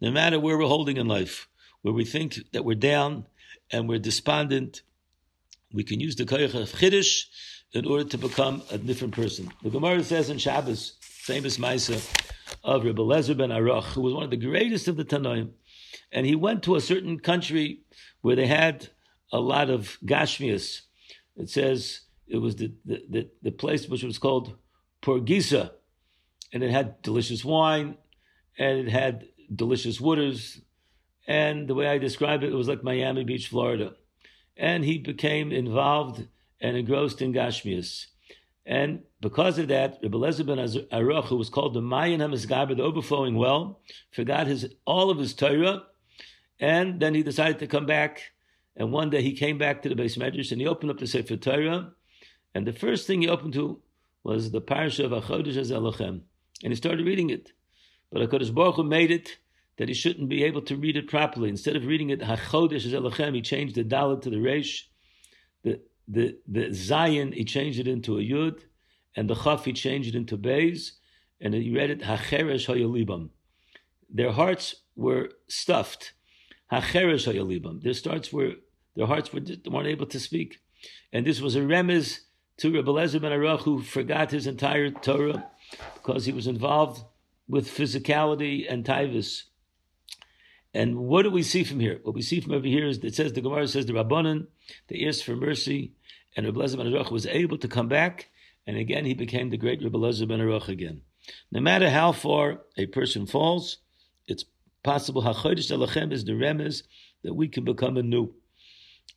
No 0.00 0.10
matter 0.10 0.40
where 0.40 0.56
we're 0.56 0.66
holding 0.66 0.96
in 0.96 1.06
life, 1.06 1.48
where 1.86 1.94
we 1.94 2.04
think 2.04 2.40
that 2.52 2.64
we're 2.64 2.74
down 2.74 3.24
and 3.70 3.88
we're 3.88 4.00
despondent, 4.00 4.82
we 5.72 5.84
can 5.84 6.00
use 6.00 6.16
the 6.16 6.24
koyach 6.24 6.60
of 6.60 6.68
chiddush 6.72 7.26
in 7.74 7.86
order 7.86 8.02
to 8.02 8.18
become 8.18 8.60
a 8.72 8.76
different 8.76 9.14
person. 9.14 9.52
The 9.62 9.70
Gemara 9.70 10.02
says 10.02 10.28
in 10.28 10.38
Shabbos, 10.38 10.94
famous 11.00 11.58
Maisa 11.58 12.02
of 12.64 12.82
Rebbe 12.82 13.00
Lezer 13.00 13.36
ben 13.36 13.50
Arach, 13.50 13.84
who 13.92 14.00
was 14.00 14.14
one 14.14 14.24
of 14.24 14.30
the 14.30 14.36
greatest 14.36 14.88
of 14.88 14.96
the 14.96 15.04
Tanoim, 15.04 15.50
and 16.10 16.26
he 16.26 16.34
went 16.34 16.64
to 16.64 16.74
a 16.74 16.80
certain 16.80 17.20
country 17.20 17.82
where 18.20 18.34
they 18.34 18.48
had 18.48 18.88
a 19.32 19.38
lot 19.38 19.70
of 19.70 19.96
gashmias. 20.04 20.80
It 21.36 21.50
says 21.50 22.00
it 22.26 22.38
was 22.38 22.56
the, 22.56 22.72
the, 22.84 23.02
the, 23.08 23.30
the 23.42 23.52
place 23.52 23.88
which 23.88 24.02
was 24.02 24.18
called 24.18 24.56
Porgisa, 25.02 25.70
and 26.52 26.64
it 26.64 26.72
had 26.72 27.00
delicious 27.02 27.44
wine, 27.44 27.96
and 28.58 28.76
it 28.76 28.88
had 28.88 29.28
delicious 29.54 30.00
waters, 30.00 30.62
and 31.26 31.68
the 31.68 31.74
way 31.74 31.88
I 31.88 31.98
describe 31.98 32.42
it, 32.42 32.52
it 32.52 32.56
was 32.56 32.68
like 32.68 32.84
Miami 32.84 33.24
Beach, 33.24 33.48
Florida. 33.48 33.94
And 34.56 34.84
he 34.84 34.98
became 34.98 35.52
involved 35.52 36.26
and 36.60 36.76
engrossed 36.76 37.20
in 37.20 37.32
Gashmias. 37.32 38.06
And 38.64 39.02
because 39.20 39.58
of 39.58 39.68
that, 39.68 39.98
Rebbe 40.02 40.18
Lezer 40.18 40.46
ben 40.46 40.58
Aruch, 40.58 41.26
who 41.26 41.36
was 41.36 41.48
called 41.48 41.74
the 41.74 41.80
Mayan 41.80 42.20
HaMizgaber, 42.20 42.76
the 42.76 42.82
overflowing 42.82 43.36
well, 43.36 43.80
forgot 44.10 44.46
his 44.46 44.68
all 44.84 45.10
of 45.10 45.18
his 45.18 45.34
Torah, 45.34 45.84
and 46.58 46.98
then 47.00 47.14
he 47.14 47.22
decided 47.22 47.58
to 47.60 47.66
come 47.66 47.86
back. 47.86 48.22
And 48.76 48.92
one 48.92 49.10
day 49.10 49.22
he 49.22 49.32
came 49.32 49.56
back 49.56 49.82
to 49.82 49.88
the 49.88 49.94
beis 49.94 50.18
medrash 50.18 50.52
and 50.52 50.60
he 50.60 50.66
opened 50.66 50.90
up 50.90 50.98
the 50.98 51.06
Sefer 51.06 51.36
Torah, 51.36 51.92
and 52.54 52.66
the 52.66 52.72
first 52.72 53.06
thing 53.06 53.22
he 53.22 53.28
opened 53.28 53.52
to 53.54 53.80
was 54.24 54.50
the 54.50 54.60
Parsha 54.60 55.04
of 55.04 55.12
Achodesh 55.12 55.56
Elochem, 55.70 56.22
and 56.62 56.72
he 56.72 56.74
started 56.74 57.06
reading 57.06 57.30
it. 57.30 57.52
But 58.10 58.28
Hakadosh 58.28 58.52
Baruch 58.52 58.76
Hu 58.76 58.82
made 58.82 59.12
it 59.12 59.38
that 59.78 59.88
he 59.88 59.94
shouldn't 59.94 60.28
be 60.28 60.44
able 60.44 60.62
to 60.62 60.76
read 60.76 60.96
it 60.96 61.08
properly. 61.08 61.48
Instead 61.48 61.76
of 61.76 61.86
reading 61.86 62.10
it 62.10 62.20
Hachodesh 62.20 62.86
Elochem, 62.86 63.34
he 63.34 63.42
changed 63.42 63.74
the 63.74 63.84
Dalit 63.84 64.22
to 64.22 64.30
the 64.30 64.40
Resh. 64.40 64.88
The 65.62 65.80
the 66.08 66.38
the 66.46 66.72
Zion 66.72 67.32
he 67.32 67.44
changed 67.44 67.78
it 67.78 67.88
into 67.88 68.18
a 68.18 68.22
Yud, 68.22 68.60
and 69.14 69.28
the 69.28 69.34
Chaf 69.34 69.64
he 69.64 69.72
changed 69.72 70.14
it 70.14 70.14
into 70.14 70.38
Beis, 70.38 70.92
and 71.40 71.54
he 71.54 71.74
read 71.74 71.90
it 71.90 72.00
Hacheresh 72.02 72.66
Hayalibam. 72.66 73.30
Their 74.08 74.32
hearts 74.32 74.76
were 74.94 75.30
stuffed. 75.48 76.12
Hacheresh 76.72 77.32
Hayalibam. 77.32 77.82
Their 77.82 77.94
starts 77.94 78.32
were 78.32 78.52
their 78.94 79.06
hearts 79.06 79.32
were 79.32 79.40
weren't 79.70 79.88
able 79.88 80.06
to 80.06 80.20
speak, 80.20 80.60
and 81.12 81.26
this 81.26 81.40
was 81.40 81.54
a 81.56 81.60
remez 81.60 82.20
to 82.58 82.72
Rebbe 82.72 82.90
Lezer 82.90 83.20
ben 83.20 83.32
Aruch 83.32 83.60
who 83.60 83.82
forgot 83.82 84.30
his 84.30 84.46
entire 84.46 84.90
Torah 84.90 85.46
because 85.94 86.24
he 86.24 86.32
was 86.32 86.46
involved 86.46 87.04
with 87.48 87.68
physicality 87.68 88.64
and 88.68 88.84
taivus. 88.84 89.42
And 90.76 90.98
what 90.98 91.22
do 91.22 91.30
we 91.30 91.42
see 91.42 91.64
from 91.64 91.80
here? 91.80 92.00
What 92.02 92.14
we 92.14 92.20
see 92.20 92.38
from 92.38 92.52
over 92.52 92.66
here 92.66 92.86
is 92.86 93.00
that 93.00 93.06
it 93.06 93.14
says 93.14 93.32
the 93.32 93.40
Gemara 93.40 93.66
says 93.66 93.86
the 93.86 93.94
Rabbanan, 93.94 94.46
the 94.88 95.08
asked 95.08 95.24
for 95.24 95.34
mercy, 95.34 95.92
and 96.36 96.44
Rebbe 96.44 96.60
Lezer 96.60 96.76
ben 96.76 96.88
Aruch 96.88 97.10
was 97.10 97.24
able 97.24 97.56
to 97.56 97.66
come 97.66 97.88
back, 97.88 98.28
and 98.66 98.76
again 98.76 99.06
he 99.06 99.14
became 99.14 99.48
the 99.48 99.56
great 99.56 99.82
Rebbe 99.82 99.96
Lezer 99.96 100.28
ben 100.28 100.38
Aruch 100.40 100.68
again. 100.68 101.00
No 101.50 101.60
matter 101.60 101.88
how 101.88 102.12
far 102.12 102.60
a 102.76 102.84
person 102.84 103.24
falls, 103.24 103.78
it's 104.28 104.44
possible. 104.82 105.22
Hachodesh 105.22 105.72
Elochem 105.72 106.12
is 106.12 106.26
the 106.26 106.32
remez 106.32 106.82
that 107.24 107.32
we 107.32 107.48
can 107.48 107.64
become 107.64 107.96
anew, 107.96 108.34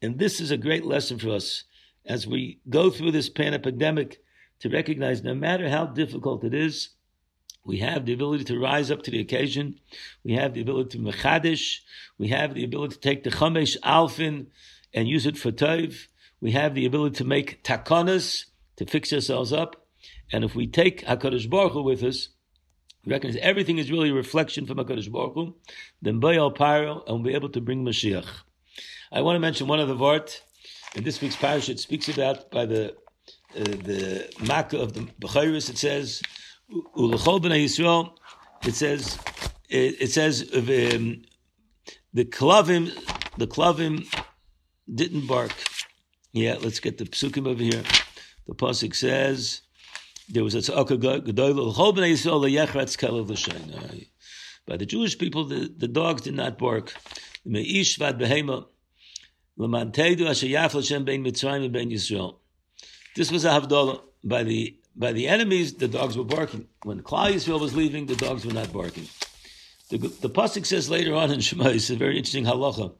and 0.01 0.17
this 0.17 0.39
is 0.39 0.51
a 0.51 0.57
great 0.57 0.85
lesson 0.85 1.19
for 1.19 1.31
us 1.31 1.65
as 2.05 2.25
we 2.25 2.61
go 2.69 2.89
through 2.89 3.11
this 3.11 3.27
pandemic 3.27 4.21
to 4.61 4.69
recognize 4.69 5.23
no 5.23 5.33
matter 5.33 5.69
how 5.69 5.87
difficult 5.87 6.45
it 6.45 6.53
is, 6.53 6.91
we 7.65 7.77
have 7.77 8.05
the 8.05 8.13
ability 8.13 8.45
to 8.45 8.59
rise 8.59 8.89
up 8.89 9.03
to 9.03 9.11
the 9.11 9.19
occasion. 9.19 9.79
We 10.23 10.33
have 10.33 10.53
the 10.53 10.61
ability 10.61 10.97
to 10.97 11.03
mechadish. 11.03 11.79
We 12.17 12.29
have 12.29 12.53
the 12.53 12.63
ability 12.63 12.95
to 12.95 12.99
take 12.99 13.23
the 13.23 13.29
chamesh 13.29 13.77
alfin 13.81 14.47
and 14.93 15.07
use 15.07 15.25
it 15.25 15.37
for 15.37 15.51
tov. 15.51 16.07
We 16.41 16.51
have 16.51 16.73
the 16.73 16.85
ability 16.85 17.15
to 17.17 17.25
make 17.25 17.63
takonas 17.63 18.45
to 18.77 18.85
fix 18.85 19.11
ourselves 19.11 19.51
up. 19.51 19.85
And 20.31 20.43
if 20.43 20.55
we 20.55 20.67
take 20.67 21.05
Hakadosh 21.05 21.49
Baruch 21.49 21.73
Hu 21.73 21.83
with 21.83 22.03
us, 22.03 22.29
recognize 23.05 23.37
everything 23.41 23.77
is 23.77 23.91
really 23.91 24.09
a 24.09 24.13
reflection 24.13 24.65
from 24.65 24.77
Hakadosh 24.77 25.11
Baruch 25.11 25.33
Hu. 25.33 25.55
Then 26.01 26.21
Bayal 26.21 26.55
Pyro, 26.55 27.03
and 27.07 27.17
we'll 27.17 27.31
be 27.31 27.33
able 27.33 27.49
to 27.49 27.61
bring 27.61 27.83
Mashiach. 27.83 28.27
I 29.11 29.21
want 29.21 29.35
to 29.35 29.39
mention 29.39 29.67
one 29.67 29.79
other 29.79 29.95
vart 29.95 30.41
in 30.95 31.03
this 31.03 31.19
week's 31.19 31.35
parasha. 31.35 31.73
It 31.73 31.79
speaks 31.79 32.07
about 32.07 32.51
by 32.51 32.65
the 32.65 32.95
uh, 33.55 33.63
the 33.63 34.31
Makkah 34.45 34.79
of 34.79 34.93
the 34.93 35.01
Bechiris. 35.19 35.69
It 35.69 35.77
says 35.77 36.21
Ulechol 36.71 37.41
b'nei 37.41 37.65
Yisrael, 37.65 38.11
it 38.63 38.75
says, 38.75 39.17
it, 39.69 40.01
it 40.01 40.11
says 40.11 40.43
um, 40.53 41.23
the 42.13 42.25
klavim, 42.25 42.91
the 43.37 43.47
klavim 43.47 44.05
didn't 44.93 45.25
bark. 45.27 45.51
Yeah, 46.31 46.57
let's 46.61 46.79
get 46.79 46.99
the 46.99 47.05
psukim 47.05 47.47
over 47.47 47.63
here. 47.63 47.83
The 48.47 48.53
pasuk 48.53 48.95
says 48.95 49.61
there 50.27 50.43
was 50.43 50.53
a 50.53 50.59
tzaka 50.59 50.97
gedol 50.97 51.55
ulechol 51.55 51.95
b'nei 51.95 52.13
Yisrael 52.13 52.41
leyechratz 52.41 52.97
kelav 52.97 53.29
l'shein. 53.29 54.07
By 54.67 54.77
the 54.77 54.85
Jewish 54.85 55.17
people, 55.17 55.45
the, 55.45 55.73
the 55.75 55.87
dogs 55.87 56.21
did 56.21 56.35
not 56.35 56.59
bark. 56.59 56.93
Me'ish 57.45 57.97
vad 57.97 58.19
behema 58.19 58.67
l'mantedu 59.57 60.29
asher 60.29 60.45
yaf 60.45 60.75
l'shem 60.75 61.03
bein 61.03 61.23
Mitzrayim 61.23 61.71
bein 61.71 61.89
Yisrael. 61.89 62.35
This 63.15 63.31
was 63.31 63.43
a 63.43 63.49
havdalah 63.49 64.01
by 64.23 64.43
the 64.43 64.77
by 64.99 65.13
the 65.13 65.29
enemies, 65.29 65.73
the 65.73 65.87
dogs 65.87 66.17
were 66.17 66.25
barking. 66.25 66.67
When 66.83 67.01
Klal 67.01 67.31
Yisrael 67.31 67.61
was 67.61 67.73
leaving, 67.73 68.05
the 68.05 68.17
dogs 68.17 68.45
were 68.45 68.53
not 68.53 68.73
barking. 68.73 69.07
The, 69.89 69.97
the 69.97 70.29
pasuk 70.29 70.65
says 70.65 70.89
later 70.89 71.15
on 71.15 71.31
in 71.31 71.39
Shema, 71.39 71.69
it's 71.69 71.89
a 71.89 71.95
very 71.95 72.17
interesting 72.17 72.45
halacha 72.45 72.93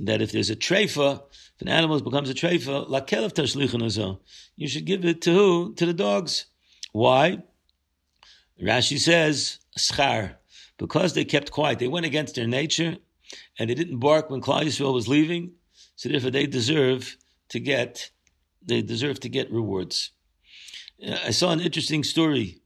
that 0.00 0.22
if 0.22 0.32
there's 0.32 0.48
a 0.48 0.56
treifa, 0.56 1.22
if 1.54 1.60
an 1.60 1.68
animal 1.68 2.00
becomes 2.00 2.30
a 2.30 2.34
treifa, 2.34 2.88
lakelev 2.88 3.34
tashlichan 3.34 4.18
you 4.56 4.66
should 4.66 4.86
give 4.86 5.04
it 5.04 5.20
to 5.22 5.32
who? 5.32 5.74
To 5.74 5.84
the 5.86 5.92
dogs. 5.92 6.46
Why? 6.92 7.42
Rashi 8.60 8.98
says 8.98 9.58
schar 9.78 10.36
because 10.78 11.12
they 11.12 11.24
kept 11.24 11.50
quiet. 11.50 11.78
They 11.78 11.88
went 11.88 12.06
against 12.06 12.34
their 12.34 12.46
nature, 12.46 12.96
and 13.58 13.68
they 13.68 13.74
didn't 13.74 13.98
bark 13.98 14.30
when 14.30 14.40
Klal 14.40 14.64
Yisrael 14.64 14.94
was 14.94 15.06
leaving. 15.06 15.52
So 15.96 16.08
therefore, 16.08 16.30
they 16.30 16.46
deserve 16.46 17.16
to 17.50 17.60
get 17.60 18.10
they 18.64 18.80
deserve 18.80 19.20
to 19.20 19.28
get 19.28 19.52
rewards. 19.52 20.12
I 21.04 21.30
saw 21.30 21.50
an 21.50 21.60
interesting 21.60 22.04
story 22.04 22.60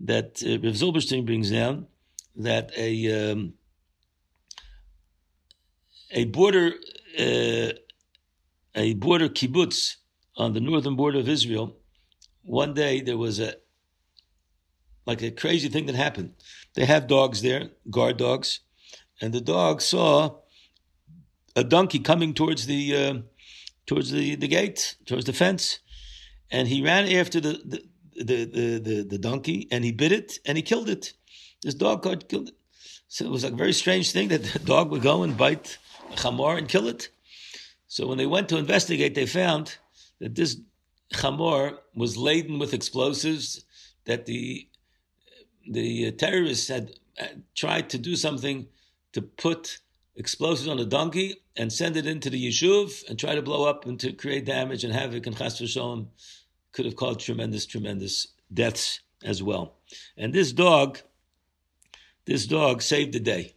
that 0.00 0.42
uh, 0.42 0.58
Zilberstein 0.72 1.26
brings 1.26 1.50
down 1.50 1.86
that 2.36 2.72
a 2.76 3.32
um, 3.32 3.54
a 6.10 6.24
border 6.26 6.72
uh, 7.18 7.72
a 8.74 8.94
border 8.94 9.28
kibbutz 9.28 9.96
on 10.36 10.54
the 10.54 10.60
northern 10.60 10.96
border 10.96 11.18
of 11.18 11.28
Israel. 11.28 11.76
One 12.42 12.72
day 12.74 13.00
there 13.02 13.18
was 13.18 13.38
a 13.40 13.54
like 15.04 15.22
a 15.22 15.30
crazy 15.30 15.68
thing 15.68 15.86
that 15.86 15.94
happened. 15.94 16.32
They 16.74 16.86
have 16.86 17.06
dogs 17.06 17.42
there, 17.42 17.70
guard 17.90 18.16
dogs, 18.16 18.60
and 19.20 19.34
the 19.34 19.40
dog 19.40 19.82
saw 19.82 20.36
a 21.54 21.64
donkey 21.64 21.98
coming 21.98 22.32
towards 22.32 22.66
the 22.66 22.96
uh, 22.96 23.14
towards 23.86 24.10
the, 24.10 24.36
the 24.36 24.48
gate, 24.48 24.96
towards 25.04 25.26
the 25.26 25.32
fence, 25.32 25.80
and 26.52 26.68
he 26.68 26.82
ran 26.82 27.10
after 27.20 27.40
the 27.40 27.54
the, 27.64 27.82
the, 28.14 28.44
the, 28.44 28.78
the, 28.78 29.02
the 29.12 29.18
donkey 29.18 29.66
and 29.72 29.84
he 29.84 29.90
bit 29.90 30.12
it 30.12 30.38
and 30.46 30.56
he 30.56 30.62
killed 30.62 30.88
it. 30.88 31.14
This 31.62 31.74
dog 31.74 32.02
killed 32.02 32.48
it. 32.48 32.54
So 33.08 33.24
it 33.24 33.30
was 33.30 33.44
like 33.44 33.54
a 33.54 33.56
very 33.56 33.72
strange 33.72 34.12
thing 34.12 34.28
that 34.28 34.44
the 34.44 34.58
dog 34.60 34.90
would 34.90 35.02
go 35.02 35.22
and 35.22 35.36
bite 35.36 35.78
a 36.12 36.16
chamor 36.16 36.56
and 36.58 36.68
kill 36.68 36.86
it. 36.88 37.08
So 37.88 38.06
when 38.06 38.18
they 38.18 38.26
went 38.26 38.48
to 38.50 38.58
investigate, 38.58 39.14
they 39.14 39.26
found 39.26 39.76
that 40.20 40.34
this 40.34 40.58
chamor 41.12 41.78
was 41.94 42.16
laden 42.16 42.58
with 42.58 42.74
explosives 42.74 43.64
that 44.04 44.26
the 44.26 44.68
the 45.70 46.12
terrorists 46.12 46.68
had 46.68 46.92
tried 47.54 47.88
to 47.90 47.98
do 47.98 48.16
something 48.16 48.66
to 49.12 49.22
put 49.22 49.78
explosives 50.16 50.68
on 50.68 50.78
a 50.78 50.84
donkey 50.84 51.36
and 51.56 51.72
send 51.72 51.96
it 51.96 52.06
into 52.06 52.28
the 52.30 52.48
yeshuv 52.48 53.08
and 53.08 53.18
try 53.18 53.34
to 53.34 53.42
blow 53.42 53.64
up 53.64 53.86
and 53.86 54.00
to 54.00 54.12
create 54.12 54.44
damage 54.44 54.84
and 54.84 54.92
havoc 54.92 55.26
and 55.26 55.36
chas 55.36 55.60
v'sholem 55.60 56.08
could 56.72 56.84
have 56.84 56.96
caused 56.96 57.20
tremendous, 57.20 57.66
tremendous 57.66 58.28
deaths 58.52 59.00
as 59.24 59.42
well. 59.42 59.74
And 60.16 60.32
this 60.32 60.52
dog, 60.52 60.98
this 62.24 62.46
dog 62.46 62.82
saved 62.82 63.12
the 63.12 63.20
day. 63.20 63.54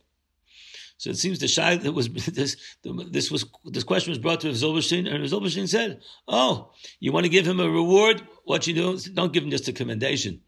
So 0.97 1.09
it 1.09 1.17
seems 1.17 1.39
the 1.39 1.47
shy 1.47 1.75
that 1.75 1.91
was 1.91 2.09
this 2.13 2.55
this 2.83 3.31
was 3.31 3.45
this 3.65 3.83
question 3.83 4.11
was 4.11 4.19
brought 4.19 4.41
to 4.41 4.47
Zilberstein, 4.49 5.13
and 5.13 5.23
Zilberstein 5.25 5.67
said, 5.67 6.01
"Oh, 6.27 6.71
you 6.99 7.11
want 7.11 7.25
to 7.25 7.29
give 7.29 7.47
him 7.47 7.59
a 7.59 7.69
reward? 7.69 8.21
What 8.45 8.65
you 8.67 8.73
do? 8.73 8.97
Don't 9.13 9.33
give 9.33 9.43
him 9.43 9.51
just 9.51 9.67
a 9.67 9.73
commendation. 9.73 10.41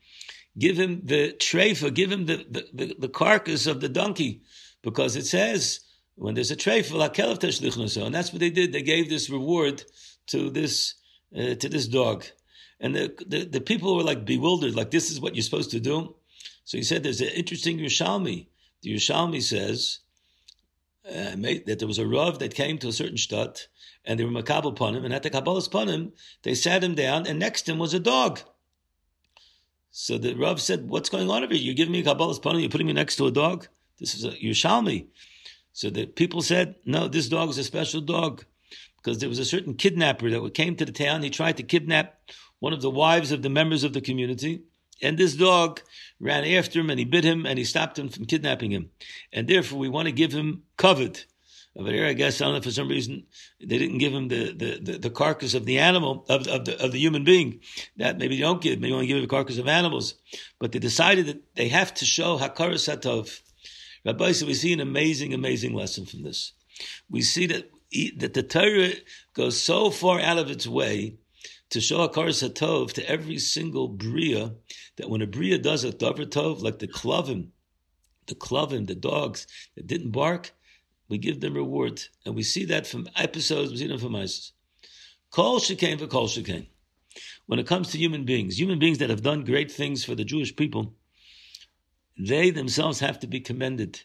Give 0.57 0.77
him 0.77 1.01
the 1.03 1.33
treifa. 1.33 1.93
Give 1.93 2.11
him 2.11 2.25
the, 2.25 2.45
the, 2.49 2.67
the, 2.73 2.95
the 2.99 3.09
carcass 3.09 3.67
of 3.67 3.81
the 3.81 3.89
donkey, 3.89 4.41
because 4.81 5.15
it 5.15 5.25
says 5.25 5.81
when 6.15 6.33
there's 6.33 6.51
a 6.51 6.55
treifa 6.55 8.05
and 8.05 8.15
that's 8.15 8.33
what 8.33 8.39
they 8.39 8.49
did. 8.49 8.71
They 8.71 8.81
gave 8.81 9.09
this 9.09 9.29
reward 9.29 9.83
to 10.27 10.49
this 10.49 10.95
uh, 11.37 11.55
to 11.55 11.69
this 11.69 11.87
dog, 11.87 12.25
and 12.79 12.95
the, 12.95 13.13
the 13.27 13.45
the 13.45 13.61
people 13.61 13.95
were 13.95 14.03
like 14.03 14.25
bewildered, 14.25 14.75
like 14.75 14.91
this 14.91 15.11
is 15.11 15.19
what 15.19 15.35
you're 15.35 15.43
supposed 15.43 15.71
to 15.71 15.79
do. 15.79 16.15
So 16.65 16.77
he 16.77 16.83
said, 16.83 17.03
there's 17.03 17.21
an 17.21 17.29
interesting 17.29 17.77
Yerushalmi. 17.77 18.47
The 18.81 18.93
Yerushalmi 18.93 19.41
says 19.41 19.99
uh, 21.07 21.35
that 21.65 21.77
there 21.79 21.87
was 21.87 21.97
a 21.97 22.05
Rav 22.05 22.39
that 22.39 22.53
came 22.53 22.77
to 22.79 22.89
a 22.89 22.91
certain 22.93 23.15
shtut, 23.15 23.67
and 24.03 24.19
they 24.19 24.25
were 24.25 24.31
makabel 24.31 24.71
upon 24.71 24.95
him, 24.95 25.05
and 25.05 25.13
at 25.13 25.23
the 25.23 25.29
Kabbalah's 25.29 25.67
upon 25.67 25.87
him, 25.87 26.11
they 26.43 26.53
sat 26.53 26.83
him 26.83 26.93
down, 26.93 27.25
and 27.25 27.39
next 27.39 27.63
to 27.63 27.71
him 27.71 27.79
was 27.79 27.93
a 27.93 27.99
dog. 27.99 28.41
So 29.91 30.17
the 30.17 30.33
Rav 30.35 30.61
said, 30.61 30.89
What's 30.89 31.09
going 31.09 31.29
on 31.29 31.43
over 31.43 31.53
here? 31.53 31.63
You're 31.63 31.73
giving 31.73 31.93
me 31.93 32.03
Kabbalah's 32.03 32.37
upon 32.37 32.55
him, 32.55 32.61
you're 32.61 32.69
putting 32.69 32.87
me 32.87 32.93
next 32.93 33.15
to 33.15 33.27
a 33.27 33.31
dog? 33.31 33.67
This 33.99 34.13
is 34.13 34.25
a 34.25 34.31
Yerushalmi. 34.31 35.07
So 35.71 35.89
the 35.89 36.05
people 36.05 36.41
said, 36.41 36.75
No, 36.85 37.07
this 37.07 37.29
dog 37.29 37.49
is 37.49 37.57
a 37.57 37.63
special 37.63 38.01
dog. 38.01 38.43
Because 38.97 39.19
there 39.19 39.29
was 39.29 39.39
a 39.39 39.45
certain 39.45 39.75
kidnapper 39.75 40.29
that 40.29 40.53
came 40.53 40.75
to 40.75 40.85
the 40.85 40.91
town. 40.91 41.23
He 41.23 41.29
tried 41.29 41.55
to 41.57 41.63
kidnap 41.63 42.19
one 42.59 42.73
of 42.73 42.81
the 42.81 42.89
wives 42.89 43.31
of 43.31 43.41
the 43.41 43.49
members 43.49 43.83
of 43.83 43.93
the 43.93 44.01
community. 44.01 44.63
And 45.01 45.17
this 45.17 45.35
dog 45.35 45.81
ran 46.19 46.43
after 46.43 46.79
him 46.79 46.89
and 46.89 46.97
he 46.97 47.05
bit 47.05 47.23
him 47.23 47.45
and 47.45 47.59
he 47.59 47.65
stopped 47.65 47.99
him 47.99 48.09
from 48.09 48.25
kidnapping 48.25 48.71
him. 48.71 48.89
And 49.31 49.47
therefore, 49.47 49.79
we 49.79 49.89
want 49.89 50.07
to 50.07 50.11
give 50.11 50.31
him 50.31 50.63
covet. 50.75 51.25
But 51.75 51.93
here, 51.93 52.07
I 52.07 52.13
guess, 52.13 52.41
I 52.41 52.45
don't 52.45 52.55
know, 52.55 52.61
for 52.61 52.71
some 52.71 52.87
reason, 52.87 53.27
they 53.59 53.77
didn't 53.77 53.99
give 53.99 54.11
him 54.11 54.29
the, 54.29 54.51
the, 54.51 54.79
the, 54.81 54.97
the 54.97 55.09
carcass 55.11 55.53
of 55.53 55.65
the 55.65 55.77
animal, 55.77 56.25
of, 56.27 56.47
of, 56.47 56.65
the, 56.65 56.83
of 56.83 56.91
the 56.91 56.97
human 56.97 57.23
being. 57.23 57.59
That 57.97 58.17
maybe 58.17 58.35
they 58.35 58.41
don't 58.41 58.61
give, 58.61 58.79
maybe 58.79 58.93
only 58.93 59.05
give 59.05 59.21
the 59.21 59.27
carcass 59.27 59.59
of 59.59 59.67
animals. 59.67 60.15
But 60.59 60.71
they 60.71 60.79
decided 60.79 61.27
that 61.27 61.55
they 61.55 61.67
have 61.67 61.93
to 61.95 62.05
show 62.05 62.39
Hakaras 62.39 62.91
Hatov. 62.91 63.41
Rabbi 64.03 64.31
said, 64.31 64.47
we 64.47 64.55
see 64.55 64.73
an 64.73 64.79
amazing, 64.79 65.35
amazing 65.35 65.73
lesson 65.73 66.07
from 66.07 66.23
this. 66.23 66.53
We 67.11 67.21
see 67.21 67.45
that, 67.45 67.69
that 68.17 68.33
the 68.33 68.43
Torah 68.43 68.93
goes 69.35 69.61
so 69.61 69.91
far 69.91 70.19
out 70.19 70.39
of 70.39 70.49
its 70.49 70.65
way 70.65 71.17
to 71.69 71.81
show 71.81 72.01
a 72.01 72.09
karas 72.09 72.47
hatov 72.47 72.93
to 72.93 73.09
every 73.09 73.37
single 73.37 73.87
bria 73.87 74.53
that 74.95 75.09
when 75.09 75.21
a 75.21 75.27
bria 75.27 75.57
does 75.57 75.83
a 75.83 75.91
davar 75.91 76.25
tov, 76.25 76.61
like 76.61 76.79
the 76.79 76.87
klavim, 76.87 77.49
the 78.27 78.35
klavim, 78.35 78.87
the 78.87 78.95
dogs 78.95 79.47
that 79.75 79.87
didn't 79.87 80.11
bark, 80.11 80.51
we 81.09 81.17
give 81.17 81.39
them 81.39 81.53
reward, 81.53 82.03
and 82.25 82.35
we 82.35 82.43
see 82.43 82.65
that 82.65 82.85
from 82.85 83.07
episodes. 83.15 83.71
We 83.71 83.77
see 83.77 83.87
them 83.87 83.99
from 83.99 84.15
Isis. 84.15 84.51
Kol 85.31 85.59
shekain 85.59 85.99
for 85.99 86.07
kol. 86.07 86.29
When 87.45 87.59
it 87.59 87.67
comes 87.67 87.91
to 87.91 87.97
human 87.97 88.25
beings, 88.25 88.59
human 88.59 88.79
beings 88.79 88.97
that 88.97 89.09
have 89.09 89.21
done 89.21 89.45
great 89.45 89.71
things 89.71 90.03
for 90.03 90.15
the 90.15 90.25
Jewish 90.25 90.55
people, 90.55 90.93
they 92.19 92.49
themselves 92.49 92.99
have 92.99 93.19
to 93.19 93.27
be 93.27 93.39
commended, 93.39 94.01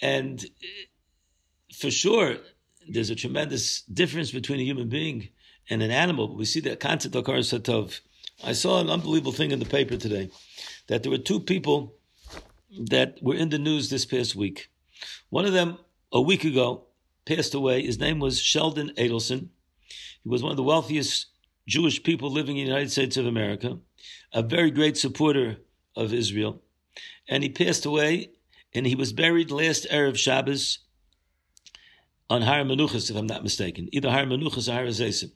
and 0.00 0.44
eh, 0.44 0.86
for 1.76 1.90
sure, 1.90 2.36
there's 2.88 3.10
a 3.10 3.14
tremendous 3.14 3.82
difference 3.82 4.32
between 4.32 4.60
a 4.60 4.64
human 4.64 4.88
being 4.88 5.28
and 5.70 5.82
an 5.82 5.90
animal, 5.90 6.28
but 6.28 6.36
we 6.36 6.44
see 6.44 6.60
the 6.60 6.76
concept 6.76 7.14
of 7.14 7.24
Karas 7.24 7.52
Satov. 7.52 8.00
I 8.44 8.52
saw 8.52 8.80
an 8.80 8.90
unbelievable 8.90 9.32
thing 9.32 9.52
in 9.52 9.58
the 9.58 9.64
paper 9.64 9.96
today 9.96 10.30
that 10.88 11.02
there 11.02 11.12
were 11.12 11.18
two 11.18 11.40
people 11.40 11.94
that 12.88 13.18
were 13.22 13.34
in 13.34 13.50
the 13.50 13.58
news 13.58 13.90
this 13.90 14.04
past 14.04 14.34
week. 14.34 14.70
One 15.30 15.44
of 15.44 15.52
them, 15.52 15.78
a 16.12 16.20
week 16.20 16.44
ago, 16.44 16.86
passed 17.24 17.54
away. 17.54 17.82
His 17.82 17.98
name 17.98 18.18
was 18.18 18.40
Sheldon 18.40 18.92
Adelson. 18.96 19.48
He 20.22 20.28
was 20.28 20.42
one 20.42 20.50
of 20.50 20.56
the 20.56 20.62
wealthiest 20.62 21.26
Jewish 21.66 22.02
people 22.02 22.30
living 22.30 22.56
in 22.56 22.64
the 22.64 22.70
United 22.70 22.90
States 22.90 23.16
of 23.16 23.26
America, 23.26 23.78
a 24.32 24.42
very 24.42 24.70
great 24.70 24.96
supporter 24.96 25.58
of 25.96 26.12
Israel. 26.12 26.62
And 27.28 27.42
he 27.42 27.48
passed 27.48 27.86
away, 27.86 28.30
and 28.74 28.86
he 28.86 28.94
was 28.94 29.12
buried 29.12 29.50
last 29.50 29.86
Erev 29.90 30.16
Shabbos 30.16 30.78
on 32.28 32.42
Har 32.42 32.64
Menuchas, 32.64 33.10
if 33.10 33.16
I'm 33.16 33.26
not 33.26 33.42
mistaken, 33.42 33.88
either 33.92 34.10
Har 34.10 34.24
Menuchas 34.24 34.68
or 34.68 34.72
Har 34.72 34.86
Zesim. 34.86 35.32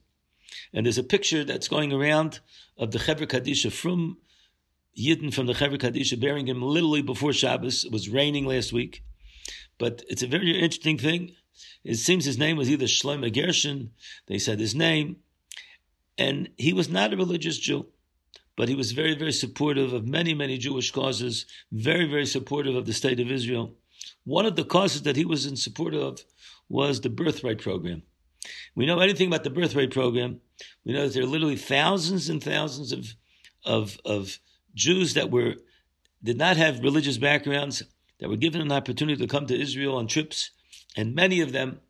And 0.73 0.87
there's 0.87 0.99
a 0.99 1.05
picture 1.05 1.45
that's 1.45 1.69
going 1.69 1.93
around 1.93 2.41
of 2.77 2.91
the 2.91 2.99
Chevra 2.99 3.27
Kadisha 3.27 3.73
from 3.73 4.19
Yidden 4.99 5.33
from 5.33 5.47
the 5.47 5.53
Chevra 5.53 5.79
Kadisha 5.79 6.19
burying 6.19 6.47
him 6.47 6.63
literally 6.63 7.03
before 7.03 7.33
Shabbos. 7.33 7.85
It 7.85 7.93
was 7.93 8.09
raining 8.09 8.47
last 8.47 8.73
week. 8.73 9.03
But 9.79 10.03
it's 10.09 10.23
a 10.23 10.27
very 10.27 10.53
interesting 10.53 10.99
thing. 10.99 11.33
It 11.85 11.97
seems 11.97 12.25
his 12.25 12.39
name 12.39 12.57
was 12.57 12.71
either 12.71 12.87
Shlomo 12.87 13.33
Gershon, 13.33 13.91
they 14.27 14.39
said 14.39 14.59
his 14.59 14.75
name, 14.75 15.17
and 16.19 16.49
he 16.57 16.73
was 16.73 16.89
not 16.89 17.13
a 17.13 17.17
religious 17.17 17.59
Jew, 17.59 17.87
but 18.57 18.69
he 18.69 18.75
was 18.75 18.93
very, 18.93 19.15
very 19.15 19.33
supportive 19.33 19.93
of 19.93 20.09
many, 20.09 20.35
many 20.35 20.59
Jewish 20.59 20.91
causes, 20.91 21.47
very, 21.71 22.07
very 22.07 22.27
supportive 22.27 22.75
of 22.75 22.87
the 22.87 22.93
state 22.93 23.21
of 23.21 23.31
Israel. 23.31 23.75
One 24.25 24.47
of 24.47 24.57
the 24.57 24.65
causes 24.65 25.03
that 25.03 25.17
he 25.17 25.25
was 25.25 25.47
in 25.47 25.57
support 25.57 25.95
of 25.95 26.25
was 26.69 27.01
the 27.01 27.11
birthright 27.11 27.59
program. 27.59 28.03
We 28.75 28.87
know 28.87 29.01
anything 29.01 29.29
about 29.29 29.45
the 29.45 29.51
birthright 29.51 29.91
program. 29.91 30.41
We 30.85 30.93
know 30.93 31.05
that 31.07 31.15
there 31.15 31.23
are 31.23 31.27
literally 31.27 31.57
thousands 31.57 32.29
and 32.29 32.43
thousands 32.43 32.93
of, 32.93 33.15
of, 33.65 33.99
of 34.05 34.39
Jews 34.75 35.15
that 35.15 35.31
were 35.31 35.57
did 36.23 36.39
not 36.39 36.57
have 36.57 36.81
religious 36.81 37.19
backgrounds 37.19 37.83
that 38.19 38.29
were 38.29 38.37
given 38.37 38.61
an 38.61 38.73
opportunity 38.73 39.21
to 39.21 39.29
come 39.29 39.47
to 39.47 39.61
Israel 39.61 39.97
on 39.97 40.07
trips, 40.07 40.51
and 40.97 41.15
many 41.15 41.41
of 41.41 41.53
them 41.53 41.81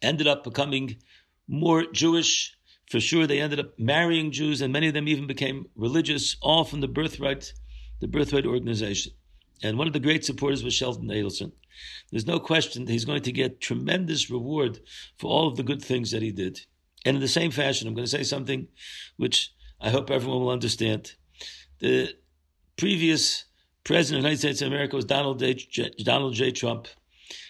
ended 0.00 0.26
up 0.26 0.44
becoming 0.44 0.96
more 1.48 1.84
Jewish. 1.92 2.56
For 2.90 3.00
sure, 3.00 3.26
they 3.26 3.40
ended 3.40 3.58
up 3.58 3.78
marrying 3.78 4.32
Jews, 4.32 4.60
and 4.60 4.72
many 4.72 4.88
of 4.88 4.94
them 4.94 5.08
even 5.08 5.26
became 5.26 5.66
religious, 5.74 6.36
all 6.42 6.64
from 6.64 6.80
the 6.80 6.88
birthright, 6.88 7.52
the 8.00 8.08
birthright 8.08 8.46
organization. 8.46 9.12
And 9.62 9.78
one 9.78 9.86
of 9.86 9.92
the 9.92 10.00
great 10.00 10.24
supporters 10.24 10.62
was 10.62 10.74
Sheldon 10.74 11.08
Adelson. 11.08 11.52
There's 12.10 12.26
no 12.26 12.38
question 12.38 12.84
that 12.84 12.92
he's 12.92 13.04
going 13.04 13.22
to 13.22 13.32
get 13.32 13.60
tremendous 13.60 14.30
reward 14.30 14.80
for 15.18 15.30
all 15.30 15.48
of 15.48 15.56
the 15.56 15.62
good 15.62 15.82
things 15.82 16.10
that 16.10 16.22
he 16.22 16.32
did. 16.32 16.60
And 17.04 17.16
in 17.16 17.20
the 17.20 17.28
same 17.28 17.50
fashion, 17.50 17.88
I'm 17.88 17.94
going 17.94 18.04
to 18.04 18.10
say 18.10 18.22
something 18.22 18.68
which 19.16 19.52
I 19.80 19.90
hope 19.90 20.10
everyone 20.10 20.40
will 20.40 20.50
understand. 20.50 21.12
The 21.80 22.14
previous 22.76 23.44
president 23.84 24.18
of 24.18 24.22
the 24.22 24.28
United 24.28 24.40
States 24.40 24.62
of 24.62 24.68
America 24.68 24.96
was 24.96 25.04
Donald 25.04 25.40
J. 25.40 25.90
Donald 25.98 26.34
J. 26.34 26.52
Trump. 26.52 26.86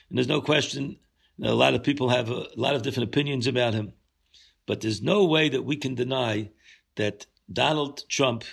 And 0.08 0.18
there's 0.18 0.28
no 0.28 0.40
question, 0.40 0.96
a 1.42 1.54
lot 1.54 1.74
of 1.74 1.82
people 1.82 2.08
have 2.08 2.30
a, 2.30 2.46
a 2.56 2.56
lot 2.56 2.74
of 2.74 2.82
different 2.82 3.08
opinions 3.08 3.46
about 3.46 3.74
him. 3.74 3.92
But 4.66 4.80
there's 4.80 5.02
no 5.02 5.24
way 5.24 5.48
that 5.48 5.64
we 5.64 5.76
can 5.76 5.94
deny 5.94 6.50
that 6.96 7.26
Donald 7.52 8.08
Trump 8.08 8.44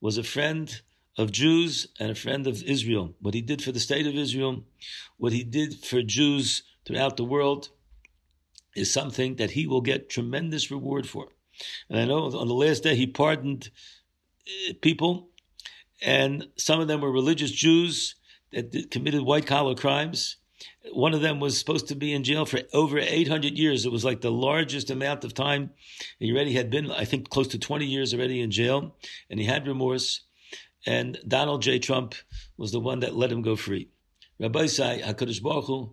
was 0.00 0.16
a 0.16 0.22
friend 0.22 0.80
of 1.16 1.32
Jews 1.32 1.88
and 1.98 2.10
a 2.10 2.14
friend 2.14 2.46
of 2.46 2.62
Israel. 2.62 3.14
What 3.20 3.34
he 3.34 3.40
did 3.40 3.62
for 3.62 3.72
the 3.72 3.80
state 3.80 4.06
of 4.06 4.14
Israel, 4.14 4.64
what 5.16 5.32
he 5.32 5.44
did 5.44 5.84
for 5.84 6.02
Jews 6.02 6.62
throughout 6.84 7.16
the 7.16 7.24
world, 7.24 7.70
is 8.74 8.92
something 8.92 9.36
that 9.36 9.52
he 9.52 9.66
will 9.66 9.80
get 9.80 10.10
tremendous 10.10 10.70
reward 10.70 11.08
for. 11.08 11.28
And 11.88 11.98
I 11.98 12.04
know 12.04 12.26
on 12.26 12.48
the 12.48 12.54
last 12.54 12.82
day 12.82 12.94
he 12.94 13.06
pardoned 13.06 13.70
uh, 14.46 14.74
people, 14.82 15.30
and 16.02 16.48
some 16.56 16.80
of 16.80 16.88
them 16.88 17.00
were 17.00 17.10
religious 17.10 17.50
Jews 17.50 18.16
that 18.52 18.90
committed 18.90 19.22
white 19.22 19.46
collar 19.46 19.74
crimes. 19.74 20.36
One 20.92 21.14
of 21.14 21.20
them 21.20 21.40
was 21.40 21.58
supposed 21.58 21.88
to 21.88 21.94
be 21.94 22.12
in 22.12 22.24
jail 22.24 22.44
for 22.44 22.60
over 22.72 22.98
800 22.98 23.58
years. 23.58 23.84
It 23.84 23.92
was 23.92 24.04
like 24.04 24.20
the 24.20 24.30
largest 24.30 24.90
amount 24.90 25.24
of 25.24 25.34
time. 25.34 25.70
He 26.18 26.32
already 26.32 26.52
had 26.52 26.70
been, 26.70 26.90
I 26.90 27.04
think, 27.04 27.30
close 27.30 27.48
to 27.48 27.58
20 27.58 27.86
years 27.86 28.14
already 28.14 28.40
in 28.40 28.50
jail, 28.50 28.96
and 29.30 29.40
he 29.40 29.46
had 29.46 29.66
remorse. 29.66 30.25
And 30.86 31.18
Donald 31.26 31.62
J. 31.62 31.78
Trump 31.78 32.14
was 32.56 32.72
the 32.72 32.80
one 32.80 33.00
that 33.00 33.16
let 33.16 33.32
him 33.32 33.42
go 33.42 33.56
free. 33.56 33.88
Rabbosai, 34.40 35.02
HaKadosh 35.02 35.42
Baruch 35.42 35.66
Hu 35.66 35.92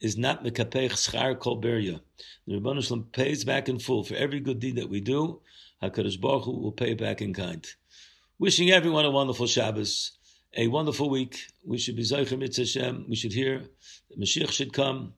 is 0.00 0.18
not 0.18 0.44
mekapech 0.44 0.92
schar 0.92 1.38
kol 1.38 1.60
beria. 1.60 2.00
The 2.46 2.60
Rebbeinu 2.60 2.84
Shalom 2.84 3.04
pays 3.04 3.44
back 3.44 3.68
in 3.68 3.78
full 3.78 4.04
for 4.04 4.14
every 4.14 4.40
good 4.40 4.60
deed 4.60 4.76
that 4.76 4.90
we 4.90 5.00
do. 5.00 5.40
HaKadosh 5.82 6.20
Baruch 6.20 6.44
Hu 6.44 6.60
will 6.60 6.72
pay 6.72 6.94
back 6.94 7.22
in 7.22 7.32
kind. 7.32 7.66
Wishing 8.38 8.70
everyone 8.70 9.04
a 9.04 9.10
wonderful 9.10 9.46
Shabbos 9.46 10.12
a 10.56 10.68
wonderful 10.68 11.10
week. 11.10 11.40
We 11.64 11.78
should 11.78 11.96
be 11.96 12.02
Zaychim 12.02 12.40
Hashem. 12.56 13.06
We 13.08 13.16
should 13.16 13.32
hear 13.32 13.60
that 14.10 14.20
Mashiach 14.20 14.50
should 14.50 14.72
come. 14.72 15.14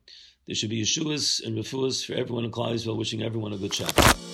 There 0.46 0.54
should 0.54 0.70
be 0.70 0.82
Yeshuas 0.82 1.44
and 1.44 1.56
Refuas 1.56 2.06
for 2.06 2.14
everyone 2.14 2.44
in 2.44 2.50
Klal 2.50 2.74
Yisrael. 2.74 2.96
wishing 2.96 3.22
everyone 3.22 3.52
a 3.52 3.58
good 3.58 3.74
Shabbos. 3.74 4.25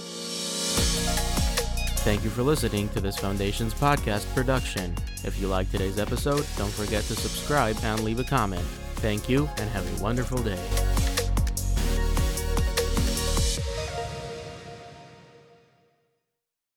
Thank 2.03 2.25
you 2.25 2.31
for 2.31 2.43
listening 2.43 2.89
to 2.91 3.01
this 3.01 3.17
Foundation's 3.17 3.73
podcast 3.73 4.27
production. 4.35 4.93
If 5.23 5.41
you 5.41 5.47
like 5.47 5.71
today's 5.71 6.01
episode, 6.01 6.45
don't 6.57 6.73
forget 6.73 7.05
to 7.05 7.15
subscribe 7.15 7.77
and 7.85 8.03
leave 8.03 8.19
a 8.19 8.25
comment. 8.25 8.65
Thank 8.97 9.29
you 9.29 9.49
and 9.59 9.71
have 9.71 10.01
a 10.01 10.03
wonderful 10.03 10.43
day. 10.43 11.02